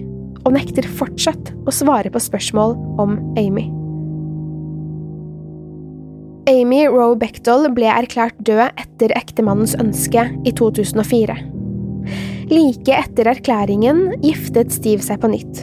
og 0.45 0.53
nekter 0.55 0.87
fortsatt 1.01 1.55
å 1.67 1.75
svare 1.75 2.15
på 2.15 2.23
spørsmål 2.23 2.79
om 3.03 3.19
Amy. 3.41 3.84
Amy 6.45 6.83
Roe 6.93 7.15
Bechtel 7.17 7.71
ble 7.73 7.89
erklært 7.89 8.37
død 8.45 8.77
etter 8.77 9.13
ektemannens 9.17 9.73
ønske 9.81 10.27
i 10.45 10.53
2004. 10.53 11.37
Like 12.51 12.99
etter 12.99 13.31
erklæringen 13.33 14.11
giftet 14.21 14.75
Steve 14.75 15.01
seg 15.07 15.23
på 15.23 15.31
nytt. 15.33 15.63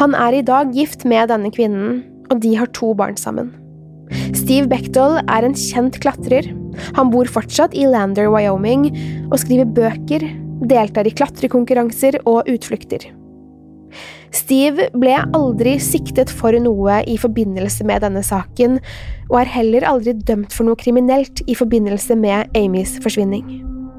Han 0.00 0.16
er 0.18 0.34
i 0.34 0.42
dag 0.42 0.72
gift 0.74 1.06
med 1.06 1.30
denne 1.30 1.52
kvinnen, 1.54 2.00
og 2.34 2.42
de 2.42 2.56
har 2.58 2.72
to 2.74 2.90
barn 2.98 3.14
sammen. 3.20 3.52
Steve 4.34 4.66
Bechtel 4.72 5.20
er 5.22 5.46
en 5.46 5.54
kjent 5.54 6.00
klatrer. 6.02 6.50
Han 6.98 7.14
bor 7.14 7.30
fortsatt 7.30 7.76
i 7.78 7.86
Lander, 7.86 8.26
Wyoming, 8.34 8.88
og 9.30 9.38
skriver 9.44 9.70
bøker, 9.70 10.26
deltar 10.66 11.06
i 11.06 11.14
klatrekonkurranser 11.14 12.18
og 12.26 12.50
utflukter. 12.50 13.06
Steve 14.32 14.86
ble 14.96 15.18
aldri 15.36 15.74
siktet 15.82 16.30
for 16.32 16.56
noe 16.64 17.02
i 17.08 17.18
forbindelse 17.20 17.84
med 17.88 18.00
denne 18.04 18.22
saken, 18.24 18.78
og 19.28 19.36
er 19.42 19.50
heller 19.58 19.84
aldri 19.88 20.14
dømt 20.16 20.54
for 20.56 20.64
noe 20.64 20.78
kriminelt 20.80 21.44
i 21.44 21.56
forbindelse 21.58 22.16
med 22.16 22.56
Amys 22.56 22.96
forsvinning. 23.04 23.44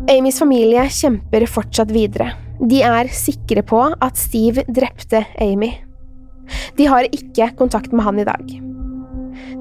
Amys 0.10 0.42
familie 0.42 0.88
kjemper 0.90 1.46
fortsatt 1.48 1.94
videre. 1.94 2.32
De 2.60 2.82
er 2.86 3.12
sikre 3.14 3.62
på 3.66 3.86
at 3.94 4.20
Steve 4.20 4.66
drepte 4.74 5.24
Amy. 5.42 5.70
De 6.78 6.90
har 6.90 7.08
ikke 7.14 7.54
kontakt 7.60 7.94
med 7.94 8.04
han 8.06 8.20
i 8.20 8.28
dag. 8.28 8.44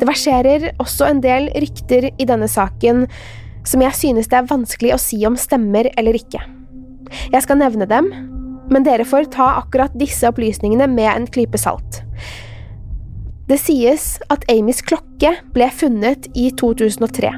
Det 0.00 0.08
verserer 0.08 0.70
også 0.82 1.06
en 1.08 1.20
del 1.22 1.50
rykter 1.52 2.08
i 2.10 2.26
denne 2.28 2.48
saken 2.50 3.06
som 3.68 3.84
jeg 3.84 3.94
synes 3.94 4.28
det 4.30 4.40
er 4.40 4.50
vanskelig 4.50 4.96
å 4.96 5.00
si 5.00 5.20
om 5.28 5.36
stemmer 5.38 5.92
eller 5.94 6.16
ikke. 6.18 6.40
Jeg 7.32 7.44
skal 7.44 7.60
nevne 7.60 7.86
dem, 7.86 8.08
men 8.72 8.86
dere 8.86 9.04
får 9.04 9.30
ta 9.34 9.50
akkurat 9.60 9.94
disse 9.98 10.28
opplysningene 10.28 10.88
med 10.90 11.10
en 11.12 11.28
klype 11.28 11.60
salt. 11.60 12.02
Det 13.50 13.58
sies 13.60 14.16
at 14.32 14.46
Amys 14.52 14.80
klokke 14.86 15.34
ble 15.52 15.68
funnet 15.76 16.28
i 16.38 16.48
2003. 16.56 17.32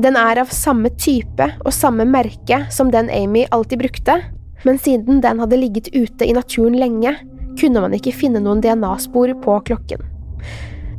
Den 0.00 0.16
er 0.16 0.40
av 0.40 0.52
samme 0.54 0.90
type 1.00 1.48
og 1.64 1.74
samme 1.74 2.06
merke 2.08 2.62
som 2.72 2.92
den 2.94 3.10
Amy 3.12 3.44
alltid 3.50 3.82
brukte, 3.82 4.20
men 4.64 4.78
siden 4.80 5.20
den 5.24 5.42
hadde 5.42 5.58
ligget 5.60 5.90
ute 5.92 6.24
i 6.24 6.36
naturen 6.36 6.78
lenge, 6.78 7.12
kunne 7.60 7.82
man 7.84 7.94
ikke 7.96 8.14
finne 8.14 8.42
noen 8.42 8.62
DNA-spor 8.64 9.34
på 9.44 9.58
klokken. 9.68 10.06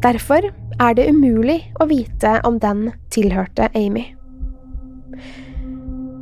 Derfor 0.03 0.51
er 0.79 0.95
det 0.97 1.07
umulig 1.09 1.61
å 1.81 1.87
vite 1.89 2.37
om 2.47 2.59
den 2.61 2.89
tilhørte 3.13 3.71
Amy. 3.73 4.11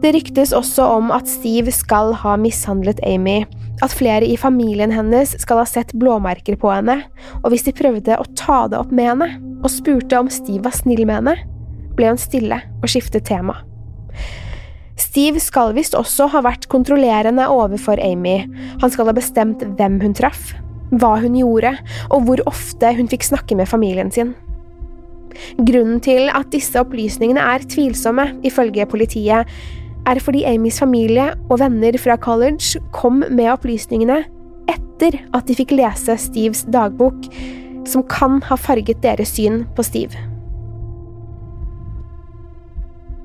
Det 0.04 0.12
ryktes 0.12 0.51
også 0.51 0.84
om 0.97 1.14
at 1.16 1.30
Steve 1.32 1.72
skal 1.72 2.12
ha 2.20 2.34
mishandlet 2.36 2.99
Amy, 3.08 3.45
at 3.84 3.93
flere 3.95 4.28
i 4.28 4.36
familien 4.36 4.91
hennes 4.91 5.32
skal 5.39 5.62
ha 5.62 5.68
sett 5.68 5.93
blåmerker 5.95 6.58
på 6.60 6.74
henne, 6.74 6.97
og 7.39 7.54
hvis 7.54 7.64
de 7.64 7.72
prøvde 7.76 8.18
å 8.20 8.26
ta 8.36 8.66
det 8.68 8.82
opp 8.82 8.91
med 8.91 9.08
henne 9.14 9.30
og 9.64 9.72
spurte 9.72 10.20
om 10.20 10.28
Steve 10.28 10.66
var 10.66 10.76
snill 10.76 11.06
med 11.08 11.22
henne, 11.22 11.38
ble 11.95 12.10
hun 12.12 12.20
stille 12.20 12.58
og 12.82 12.91
skiftet 12.91 13.30
tema. 13.30 13.62
Steve 14.99 15.39
skal 15.39 15.72
visst 15.78 15.95
også 15.95 16.28
ha 16.34 16.41
vært 16.43 16.68
kontrollerende 16.72 17.45
overfor 17.54 18.01
Amy, 18.04 18.41
han 18.82 18.91
skal 18.91 19.08
ha 19.08 19.16
bestemt 19.16 19.64
hvem 19.78 20.01
hun 20.04 20.18
traff, 20.20 20.51
hva 20.99 21.14
hun 21.24 21.38
gjorde, 21.39 21.78
og 22.12 22.28
hvor 22.28 22.43
ofte 22.51 22.91
hun 22.97 23.08
fikk 23.08 23.24
snakke 23.30 23.56
med 23.56 23.72
familien 23.72 24.12
sin. 24.12 24.36
Grunnen 25.64 26.04
til 26.04 26.28
at 26.28 26.51
disse 26.51 26.76
opplysningene 26.82 27.41
er 27.56 27.64
tvilsomme, 27.72 28.28
ifølge 28.45 28.86
politiet, 28.91 29.47
er 30.10 30.20
fordi 30.24 30.43
Amys 30.47 30.80
familie 30.82 31.32
og 31.49 31.60
venner 31.62 31.97
fra 32.01 32.18
college 32.20 32.82
kom 32.95 33.24
med 33.30 33.51
opplysningene 33.54 34.24
etter 34.72 35.20
at 35.36 35.47
de 35.47 35.56
fikk 35.58 35.74
lese 35.76 36.16
Steves 36.20 36.64
dagbok, 36.72 37.28
som 37.89 38.06
kan 38.08 38.39
ha 38.47 38.58
farget 38.60 39.01
deres 39.04 39.34
syn 39.36 39.64
på 39.76 39.86
Steve. 39.86 40.16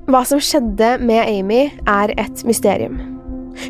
Hva 0.09 0.23
som 0.25 0.41
skjedde 0.41 0.95
med 1.05 1.21
Amy, 1.29 1.67
er 1.85 2.15
et 2.17 2.41
mysterium. 2.47 2.97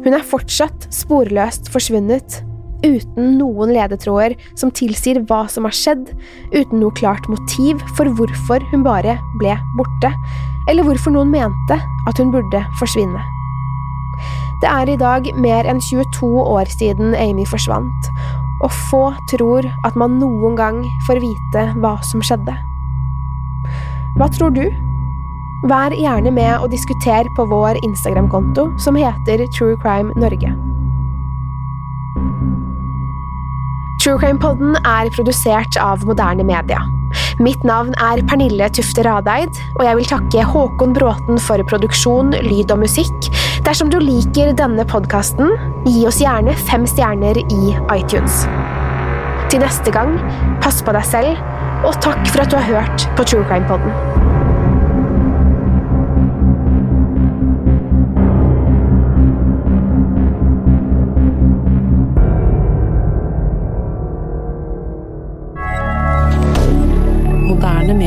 Hun 0.06 0.14
er 0.16 0.24
fortsatt 0.24 0.88
sporløst 0.94 1.68
forsvunnet, 1.74 2.40
uten 2.80 3.34
noen 3.36 3.74
ledetråder 3.76 4.38
som 4.58 4.72
tilsier 4.72 5.20
hva 5.28 5.44
som 5.52 5.68
har 5.68 5.76
skjedd, 5.76 6.14
uten 6.54 6.80
noe 6.80 6.96
klart 6.96 7.28
motiv 7.32 7.82
for 7.98 8.08
hvorfor 8.16 8.64
hun 8.72 8.86
bare 8.88 9.18
ble 9.42 9.58
borte, 9.76 10.14
eller 10.70 10.86
hvorfor 10.86 11.14
noen 11.16 11.32
mente 11.34 11.80
at 12.08 12.22
hun 12.22 12.32
burde 12.34 12.62
forsvinne. 12.80 13.22
Det 14.62 14.70
er 14.70 14.92
i 14.92 14.98
dag 15.00 15.30
mer 15.40 15.68
enn 15.70 15.80
22 15.82 16.28
år 16.44 16.70
siden 16.70 17.16
Amy 17.16 17.46
forsvant, 17.48 18.10
og 18.60 18.74
få 18.90 19.04
tror 19.32 19.70
at 19.88 19.96
man 19.96 20.20
noen 20.20 20.58
gang 20.60 20.84
får 21.08 21.22
vite 21.24 21.66
hva 21.80 21.96
som 22.06 22.22
skjedde. 22.22 22.56
Hva 24.20 24.28
tror 24.36 24.52
du? 24.52 24.66
Vær 25.70 25.96
gjerne 25.96 26.32
med 26.32 26.54
og 26.60 26.72
diskuter 26.72 27.28
på 27.36 27.46
vår 27.52 27.80
Instagram-konto, 27.84 28.70
som 28.80 29.00
heter 29.00 29.46
True 29.56 29.80
Crime 29.80 30.14
Norge. 30.20 30.52
True 34.00 34.20
Crime 34.20 34.40
Podden 34.40 34.78
er 34.88 35.12
produsert 35.16 35.76
av 35.84 36.06
moderne 36.08 36.46
media. 36.48 36.80
Mitt 37.40 37.62
navn 37.64 37.94
er 38.04 38.20
Pernille 38.28 38.66
Tufte 38.76 39.04
Radeid, 39.08 39.56
og 39.78 39.86
jeg 39.86 39.96
vil 39.96 40.08
takke 40.10 40.44
Håkon 40.44 40.92
Bråten 40.98 41.40
for 41.40 41.64
produksjon, 41.72 42.34
lyd 42.44 42.74
og 42.76 42.82
musikk. 42.82 43.30
Dersom 43.64 43.88
du 43.94 43.96
liker 44.04 44.52
denne 44.60 44.84
podkasten, 44.84 45.54
gi 45.88 46.04
oss 46.10 46.20
gjerne 46.20 46.58
fem 46.68 46.84
stjerner 46.90 47.40
i 47.40 47.62
iTunes. 47.96 48.44
Til 49.48 49.64
neste 49.64 49.96
gang, 49.96 50.18
pass 50.60 50.84
på 50.84 50.92
deg 50.98 51.08
selv, 51.08 51.40
og 51.88 51.96
takk 52.04 52.28
for 52.28 52.44
at 52.44 52.52
du 52.52 52.60
har 52.60 52.70
hørt 52.74 53.08
på 53.16 53.24
True 53.32 53.48
Crime 53.48 53.72
Podden. 53.72 54.39